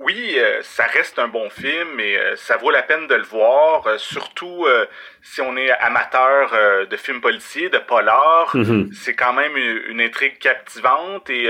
oui, 0.05 0.35
euh, 0.37 0.61
ça 0.63 0.85
reste 0.85 1.19
un 1.19 1.29
bon 1.29 1.49
film 1.51 2.01
et 2.01 2.17
euh, 2.17 2.35
ça 2.37 2.57
vaut 2.57 2.71
la 2.71 2.83
peine 2.83 3.07
de 3.07 3.15
le 3.15 3.23
voir, 3.23 3.87
euh, 3.87 3.99
surtout 3.99 4.67
si 5.23 5.41
on 5.41 5.57
est 5.57 5.71
amateur 5.71 6.51
de 6.89 6.97
films 6.97 7.21
policiers, 7.21 7.69
de 7.69 7.79
polar. 7.79 8.55
Mm-hmm. 8.55 8.93
C'est 8.93 9.15
quand 9.15 9.33
même 9.33 9.53
une, 9.57 10.01
intrigue 10.01 10.39
captivante 10.39 11.31
et 11.31 11.49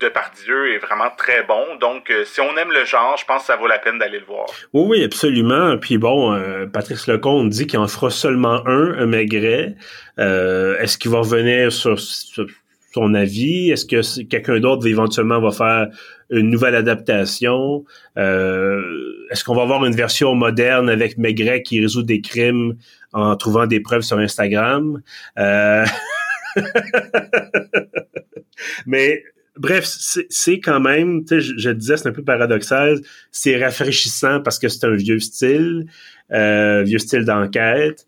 Depardieu 0.00 0.74
est 0.74 0.78
vraiment 0.78 1.10
très 1.16 1.44
bon. 1.44 1.76
Donc, 1.80 2.12
si 2.24 2.40
on 2.40 2.56
aime 2.56 2.72
le 2.72 2.84
genre, 2.84 3.16
je 3.16 3.24
pense 3.24 3.42
que 3.42 3.46
ça 3.46 3.56
vaut 3.56 3.68
la 3.68 3.78
peine 3.78 3.98
d'aller 3.98 4.18
le 4.18 4.24
voir. 4.24 4.46
Oui, 4.72 4.84
oui, 4.88 5.04
absolument. 5.04 5.76
Puis 5.78 5.98
bon, 5.98 6.66
Patrice 6.72 7.06
Lecomte 7.06 7.50
dit 7.50 7.66
qu'il 7.66 7.78
en 7.78 7.86
fera 7.86 8.10
seulement 8.10 8.66
un, 8.66 8.98
un 8.98 9.06
Maigret. 9.06 9.76
Est-ce 10.18 10.98
qu'il 10.98 11.12
va 11.12 11.18
revenir 11.18 11.70
sur, 11.70 12.00
sur 12.00 12.46
son 12.92 13.14
avis? 13.14 13.70
Est-ce 13.70 13.86
que 13.86 14.22
quelqu'un 14.24 14.60
d'autre 14.60 14.86
éventuellement 14.86 15.40
va 15.40 15.50
faire 15.50 15.88
une 16.30 16.50
nouvelle 16.50 16.74
adaptation? 16.74 17.84
Euh, 18.18 18.82
est-ce 19.30 19.44
qu'on 19.44 19.54
va 19.54 19.62
avoir 19.62 19.84
une 19.84 19.94
version 19.94 20.34
moderne 20.34 20.88
avec 20.88 21.18
Maigret 21.18 21.62
qui 21.62 21.80
résout 21.80 22.02
des 22.02 22.20
crimes 22.20 22.76
en 23.12 23.36
trouvant 23.36 23.66
des 23.66 23.80
preuves 23.80 24.02
sur 24.02 24.18
Instagram? 24.18 25.02
Euh, 25.38 25.84
mais 28.86 29.22
bref, 29.56 29.84
c'est 29.86 30.60
quand 30.60 30.80
même, 30.80 31.22
je, 31.30 31.70
disais, 31.70 31.96
c'est 31.96 32.08
un 32.08 32.12
peu 32.12 32.24
paradoxal, 32.24 33.00
c'est 33.30 33.62
rafraîchissant 33.62 34.40
parce 34.40 34.58
que 34.58 34.68
c'est 34.68 34.86
un 34.86 34.94
vieux 34.94 35.20
style, 35.20 35.86
euh, 36.32 36.82
vieux 36.82 36.98
style 36.98 37.24
d'enquête. 37.24 38.06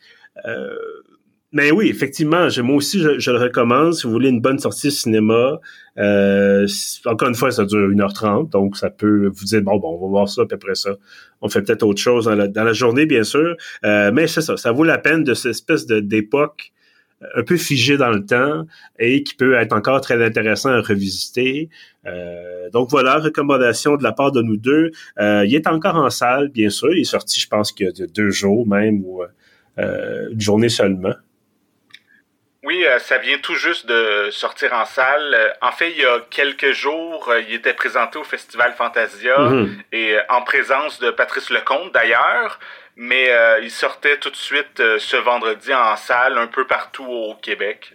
Mais 1.54 1.70
oui, 1.70 1.88
effectivement, 1.88 2.48
moi 2.64 2.74
aussi, 2.74 2.98
je, 2.98 3.30
le 3.30 3.38
recommande. 3.38 3.94
Si 3.94 4.08
vous 4.08 4.12
voulez 4.12 4.28
une 4.28 4.40
bonne 4.40 4.58
sortie 4.58 4.90
cinéma, 4.90 5.60
euh, 5.98 6.66
encore 7.06 7.28
une 7.28 7.36
fois, 7.36 7.52
ça 7.52 7.64
dure 7.64 7.88
1h30, 7.88 8.50
donc 8.50 8.76
ça 8.76 8.90
peut 8.90 9.28
vous 9.32 9.44
dire, 9.44 9.62
bon, 9.62 9.76
bon, 9.78 9.96
on 9.96 10.04
va 10.04 10.08
voir 10.08 10.28
ça, 10.28 10.44
puis 10.46 10.56
après 10.56 10.74
ça, 10.74 10.96
on 11.42 11.48
fait 11.48 11.62
peut-être 11.62 11.84
autre 11.84 12.00
chose 12.00 12.24
dans 12.24 12.64
la, 12.64 12.72
journée, 12.72 13.06
bien 13.06 13.22
sûr. 13.22 13.56
Euh, 13.84 14.10
mais 14.12 14.26
c'est 14.26 14.40
ça, 14.40 14.56
ça 14.56 14.72
vaut 14.72 14.82
la 14.82 14.98
peine 14.98 15.22
de 15.22 15.32
cette 15.32 15.52
espèce 15.52 15.86
d'époque 15.86 16.72
euh, 17.22 17.26
un 17.36 17.44
peu 17.44 17.56
figée 17.56 17.96
dans 17.96 18.10
le 18.10 18.26
temps 18.26 18.66
et 18.98 19.22
qui 19.22 19.36
peut 19.36 19.54
être 19.54 19.74
encore 19.74 20.00
très 20.00 20.24
intéressant 20.24 20.70
à 20.70 20.80
revisiter. 20.80 21.68
donc 22.72 22.90
voilà, 22.90 23.18
recommandation 23.18 23.96
de 23.96 24.02
la 24.02 24.10
part 24.10 24.32
de 24.32 24.42
nous 24.42 24.56
deux. 24.56 24.90
il 25.20 25.54
est 25.54 25.68
encore 25.68 25.94
en 25.94 26.10
salle, 26.10 26.48
bien 26.48 26.68
sûr. 26.68 26.92
Il 26.92 27.02
est 27.02 27.04
sorti, 27.04 27.38
je 27.38 27.46
pense, 27.46 27.70
qu'il 27.70 27.86
y 27.86 28.02
a 28.02 28.06
deux 28.08 28.30
jours 28.30 28.66
même 28.66 29.04
ou 29.04 29.22
une 29.78 30.40
journée 30.40 30.68
seulement. 30.68 31.14
Oui, 32.64 32.82
euh, 32.86 32.98
ça 32.98 33.18
vient 33.18 33.36
tout 33.38 33.56
juste 33.56 33.84
de 33.86 34.30
sortir 34.30 34.72
en 34.72 34.86
salle. 34.86 35.34
Euh, 35.34 35.50
en 35.60 35.70
fait, 35.70 35.90
il 35.90 35.98
y 35.98 36.04
a 36.04 36.18
quelques 36.30 36.72
jours, 36.72 37.28
euh, 37.28 37.42
il 37.42 37.54
était 37.54 37.74
présenté 37.74 38.18
au 38.18 38.24
Festival 38.24 38.72
Fantasia 38.72 39.38
mhm. 39.38 39.82
et 39.92 40.16
en 40.30 40.40
présence 40.40 40.98
de 40.98 41.10
Patrice 41.10 41.50
Lecomte 41.50 41.92
d'ailleurs, 41.92 42.58
mais 42.96 43.28
il 43.62 43.72
sortait 43.72 44.18
tout 44.18 44.30
de 44.30 44.36
suite 44.36 44.80
ce 44.98 45.16
vendredi 45.16 45.74
en 45.74 45.96
salle 45.96 46.38
un 46.38 46.46
peu 46.46 46.64
partout 46.64 47.04
au 47.04 47.34
Québec. 47.34 47.92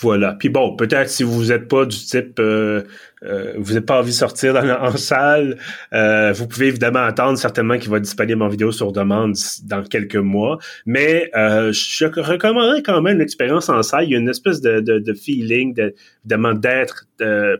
Voilà. 0.00 0.32
Puis 0.38 0.48
bon, 0.48 0.74
peut-être 0.74 1.10
si 1.10 1.22
vous 1.22 1.46
n'êtes 1.46 1.68
pas 1.68 1.84
du 1.84 1.96
type, 1.96 2.38
euh, 2.38 2.82
euh, 3.24 3.52
vous 3.58 3.74
n'avez 3.74 3.84
pas 3.84 3.98
envie 3.98 4.10
de 4.10 4.16
sortir 4.16 4.54
dans, 4.54 4.66
en 4.82 4.96
salle, 4.96 5.58
euh, 5.92 6.32
vous 6.32 6.48
pouvez 6.48 6.68
évidemment 6.68 7.00
attendre 7.00 7.36
certainement 7.36 7.76
qu'il 7.76 7.90
va 7.90 7.98
être 7.98 8.04
disponible 8.04 8.42
en 8.42 8.48
vidéo 8.48 8.72
sur 8.72 8.90
demande 8.90 9.34
dans 9.64 9.82
quelques 9.82 10.16
mois. 10.16 10.58
Mais 10.86 11.30
je 11.34 12.06
recommanderais 12.06 12.82
quand 12.82 13.02
même 13.02 13.18
l'expérience 13.18 13.68
en 13.68 13.82
salle. 13.82 14.04
Il 14.04 14.12
y 14.12 14.14
a 14.14 14.18
une 14.18 14.30
espèce 14.30 14.62
de, 14.62 14.80
de, 14.80 15.14
feeling, 15.14 15.74
de, 15.74 15.94
évidemment, 16.24 16.54
d'être 16.54 17.04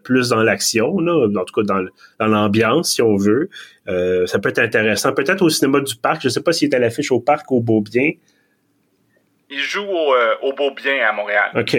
plus 0.02 0.30
dans 0.30 0.42
l'action, 0.42 0.98
là, 1.00 1.28
en 1.28 1.44
tout 1.44 1.54
cas 1.54 1.66
dans, 1.66 1.84
dans 2.18 2.26
l'ambiance, 2.26 2.92
si 2.92 3.02
on 3.02 3.16
veut. 3.16 3.50
ça 3.86 4.38
peut 4.38 4.48
être 4.48 4.58
intéressant. 4.58 5.12
Peut-être 5.12 5.42
au 5.42 5.50
cinéma 5.50 5.80
du 5.80 5.96
parc. 5.96 6.22
Je 6.22 6.28
ne 6.28 6.32
sais 6.32 6.42
pas 6.42 6.52
s'il 6.52 6.70
est 6.70 6.74
à 6.74 6.78
l'affiche 6.78 7.12
au 7.12 7.20
parc 7.20 7.50
ou 7.50 7.58
au 7.58 7.60
Beau-Bien. 7.60 8.12
Il 9.50 9.58
joue 9.58 9.84
au, 9.84 10.14
au 10.48 10.54
Beau-Bien 10.54 11.06
à 11.06 11.12
Montréal. 11.12 11.50
OK. 11.54 11.76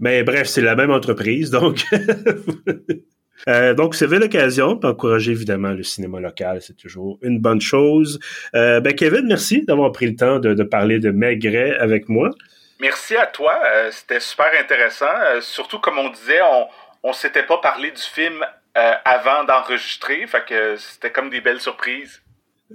Mais 0.00 0.22
bref, 0.22 0.48
c'est 0.48 0.62
la 0.62 0.74
même 0.74 0.90
entreprise, 0.90 1.50
donc. 1.50 1.84
Euh, 3.48 3.72
donc, 3.72 3.94
c'est 3.94 4.06
l'occasion 4.06 4.74
d'encourager 4.74 5.32
évidemment 5.32 5.70
le 5.70 5.82
cinéma 5.82 6.20
local, 6.20 6.60
c'est 6.60 6.76
toujours 6.76 7.18
une 7.22 7.40
bonne 7.40 7.62
chose. 7.62 8.20
Euh, 8.54 8.80
ben 8.80 8.94
Kevin, 8.94 9.26
merci 9.26 9.64
d'avoir 9.64 9.92
pris 9.92 10.08
le 10.08 10.14
temps 10.14 10.38
de, 10.38 10.62
parler 10.62 10.98
de 10.98 11.10
Maigret 11.10 11.74
avec 11.78 12.10
moi. 12.10 12.28
Merci 12.80 13.16
à 13.16 13.24
toi, 13.24 13.58
euh, 13.64 13.90
c'était 13.92 14.20
super 14.20 14.50
intéressant. 14.62 15.40
surtout 15.40 15.78
comme 15.78 15.98
on 15.98 16.10
disait, 16.10 16.42
on 16.42 16.66
on 17.02 17.14
s'était 17.14 17.44
pas 17.44 17.56
parlé 17.56 17.90
du 17.90 18.02
film 18.02 18.44
avant 18.74 19.44
d'enregistrer, 19.44 20.26
fait 20.26 20.44
que 20.44 20.76
c'était 20.76 21.10
comme 21.10 21.30
des 21.30 21.40
belles 21.40 21.62
surprises. 21.62 22.20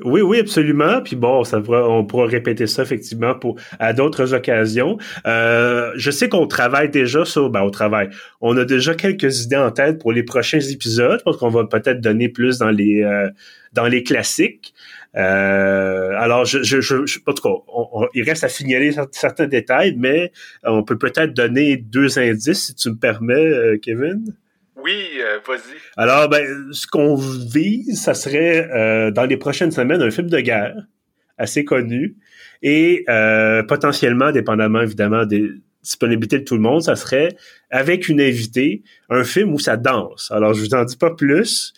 Oui, 0.03 0.21
oui, 0.21 0.39
absolument. 0.39 1.01
Puis 1.01 1.15
bon, 1.15 1.43
on 1.69 2.05
pourra 2.05 2.25
répéter 2.25 2.67
ça 2.67 2.84
effectivement 2.84 3.34
pour 3.34 3.55
à 3.79 3.93
d'autres 3.93 4.34
occasions. 4.34 4.97
Euh, 5.25 5.93
je 5.95 6.12
sais 6.12 6.27
qu'on 6.27 6.47
travaille 6.47 6.89
déjà 6.89 7.23
sur, 7.23 7.49
ben, 7.49 7.62
au 7.62 7.69
travail. 7.69 8.10
On 8.41 8.58
a 8.58 8.65
déjà 8.65 8.93
quelques 8.93 9.43
idées 9.43 9.55
en 9.55 9.71
tête 9.71 9.99
pour 9.99 10.12
les 10.12 10.23
prochains 10.23 10.60
épisodes, 10.60 11.21
parce 11.23 11.38
qu'on 11.38 11.49
va 11.49 11.65
peut-être 11.65 12.01
donner 12.01 12.27
plus 12.27 12.58
dans 12.58 12.71
les 12.71 13.03
euh, 13.03 13.29
dans 13.71 13.88
les 13.88 14.03
classiques. 14.03 14.73
Euh, 15.15 16.12
alors, 16.17 16.43
je, 16.43 16.62
je, 16.62 16.81
je, 16.81 16.95
en 17.25 17.34
tout 17.34 17.65
il 18.13 18.23
reste 18.23 18.43
à 18.43 18.49
signaler 18.49 18.93
certains 19.12 19.47
détails, 19.47 19.95
mais 19.97 20.34
on 20.63 20.84
peut 20.84 20.97
peut-être 20.97 21.34
donner 21.34 21.77
deux 21.77 22.19
indices, 22.19 22.67
si 22.67 22.75
tu 22.75 22.89
me 22.89 22.95
permets, 22.95 23.79
Kevin. 23.81 24.34
Oui, 24.86 25.17
euh, 25.19 25.39
vas-y. 25.48 25.78
Alors, 25.98 26.30
ben, 26.30 26.45
ce 26.71 26.86
qu'on 26.86 27.15
vise, 27.15 28.00
ça 28.00 28.13
serait 28.13 28.69
euh, 28.69 29.10
dans 29.10 29.26
les 29.26 29.36
prochaines 29.36 29.71
semaines 29.71 30.00
un 30.04 30.12
film 30.12 30.30
de 30.30 30.39
guerre 30.39 30.76
assez 31.39 31.65
connu 31.65 32.17
et 32.62 33.04
euh, 33.10 33.63
potentiellement, 33.63 34.32
dépendamment 34.32 34.82
évidemment 34.82 35.26
des 35.26 35.50
disponibilités 35.82 36.38
de 36.38 36.43
tout 36.43 36.54
le 36.54 36.62
monde, 36.62 36.84
ça 36.84 36.95
serait 36.95 37.36
avec 37.71 38.10
une 38.10 38.21
invitée 38.21 38.84
un 39.10 39.24
film 39.24 39.56
où 39.56 39.60
ça 39.60 39.76
danse. 39.76 40.30
Alors, 40.30 40.54
je 40.54 40.62
vous 40.62 40.76
en 40.76 40.84
dis 40.84 40.98
pas 40.98 41.15
plus. 41.15 41.74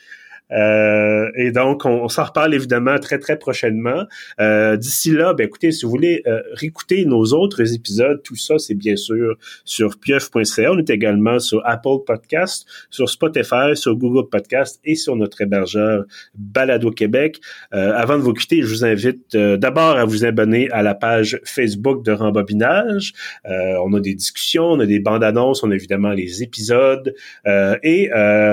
Euh, 0.51 1.29
et 1.35 1.51
donc, 1.51 1.85
on, 1.85 2.07
s'en 2.07 2.23
reparle 2.23 2.53
évidemment 2.53 2.97
très, 2.99 3.19
très 3.19 3.37
prochainement. 3.37 4.03
Euh, 4.39 4.77
d'ici 4.77 5.11
là, 5.11 5.33
ben, 5.33 5.45
écoutez, 5.45 5.71
si 5.71 5.85
vous 5.85 5.91
voulez 5.91 6.21
euh, 6.25 6.41
réécouter 6.53 7.05
nos 7.05 7.33
autres 7.33 7.73
épisodes, 7.73 8.21
tout 8.23 8.35
ça, 8.35 8.57
c'est 8.57 8.75
bien 8.75 8.95
sûr 8.95 9.35
sur 9.65 9.99
pieuf.ca. 9.99 10.71
On 10.71 10.77
est 10.77 10.89
également 10.89 11.39
sur 11.39 11.61
Apple 11.65 12.03
Podcast, 12.05 12.65
sur 12.89 13.09
Spotify, 13.09 13.75
sur 13.75 13.95
Google 13.95 14.29
Podcast 14.29 14.79
et 14.85 14.95
sur 14.95 15.15
notre 15.15 15.41
hébergeur 15.41 16.05
Balado 16.35 16.91
Québec. 16.91 17.39
avant 17.71 18.17
de 18.17 18.23
vous 18.23 18.33
quitter, 18.33 18.61
je 18.61 18.67
vous 18.67 18.85
invite 18.85 19.35
d'abord 19.35 19.97
à 19.97 20.05
vous 20.05 20.25
abonner 20.25 20.69
à 20.71 20.81
la 20.81 20.95
page 20.95 21.39
Facebook 21.43 22.03
de 22.03 22.11
Rembobinage. 22.11 23.13
on 23.45 23.93
a 23.93 23.99
des 23.99 24.13
discussions, 24.13 24.65
on 24.65 24.79
a 24.79 24.85
des 24.85 24.99
bandes 24.99 25.23
annonces, 25.23 25.63
on 25.63 25.71
a 25.71 25.75
évidemment 25.75 26.11
les 26.11 26.43
épisodes. 26.43 27.13
et, 27.45 28.09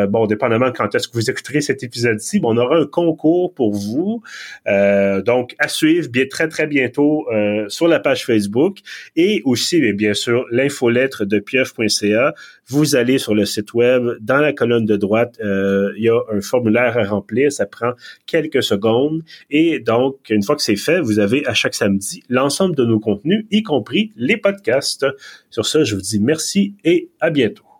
bon, 0.08 0.26
dépendamment 0.26 0.72
quand 0.72 0.94
est-ce 0.94 1.08
que 1.08 1.14
vous 1.14 1.30
écouterez 1.30 1.60
cet 1.60 1.83
épisode-ci, 1.84 2.40
on 2.42 2.56
aura 2.56 2.78
un 2.78 2.86
concours 2.86 3.54
pour 3.54 3.72
vous. 3.72 4.22
Euh, 4.66 5.22
donc, 5.22 5.54
à 5.58 5.68
suivre 5.68 6.08
bien, 6.08 6.26
très, 6.28 6.48
très 6.48 6.66
bientôt 6.66 7.26
euh, 7.32 7.68
sur 7.68 7.88
la 7.88 8.00
page 8.00 8.24
Facebook 8.24 8.78
et 9.16 9.42
aussi, 9.44 9.92
bien 9.92 10.14
sûr, 10.14 10.46
l'infolettre 10.50 11.24
de 11.24 11.38
pieuf.ca. 11.38 12.34
Vous 12.68 12.96
allez 12.96 13.18
sur 13.18 13.34
le 13.34 13.44
site 13.44 13.74
web, 13.74 14.02
dans 14.20 14.38
la 14.38 14.52
colonne 14.52 14.86
de 14.86 14.96
droite, 14.96 15.38
euh, 15.42 15.92
il 15.96 16.04
y 16.04 16.08
a 16.08 16.18
un 16.32 16.40
formulaire 16.40 16.96
à 16.96 17.04
remplir. 17.04 17.52
Ça 17.52 17.66
prend 17.66 17.92
quelques 18.26 18.62
secondes. 18.62 19.22
Et 19.50 19.80
donc, 19.80 20.16
une 20.30 20.42
fois 20.42 20.56
que 20.56 20.62
c'est 20.62 20.76
fait, 20.76 21.00
vous 21.00 21.18
avez 21.18 21.46
à 21.46 21.54
chaque 21.54 21.74
samedi 21.74 22.22
l'ensemble 22.28 22.74
de 22.74 22.84
nos 22.84 23.00
contenus, 23.00 23.46
y 23.50 23.62
compris 23.62 24.12
les 24.16 24.36
podcasts. 24.36 25.06
Sur 25.50 25.66
ce, 25.66 25.84
je 25.84 25.94
vous 25.94 26.00
dis 26.00 26.20
merci 26.20 26.74
et 26.84 27.10
à 27.20 27.30
bientôt. 27.30 27.73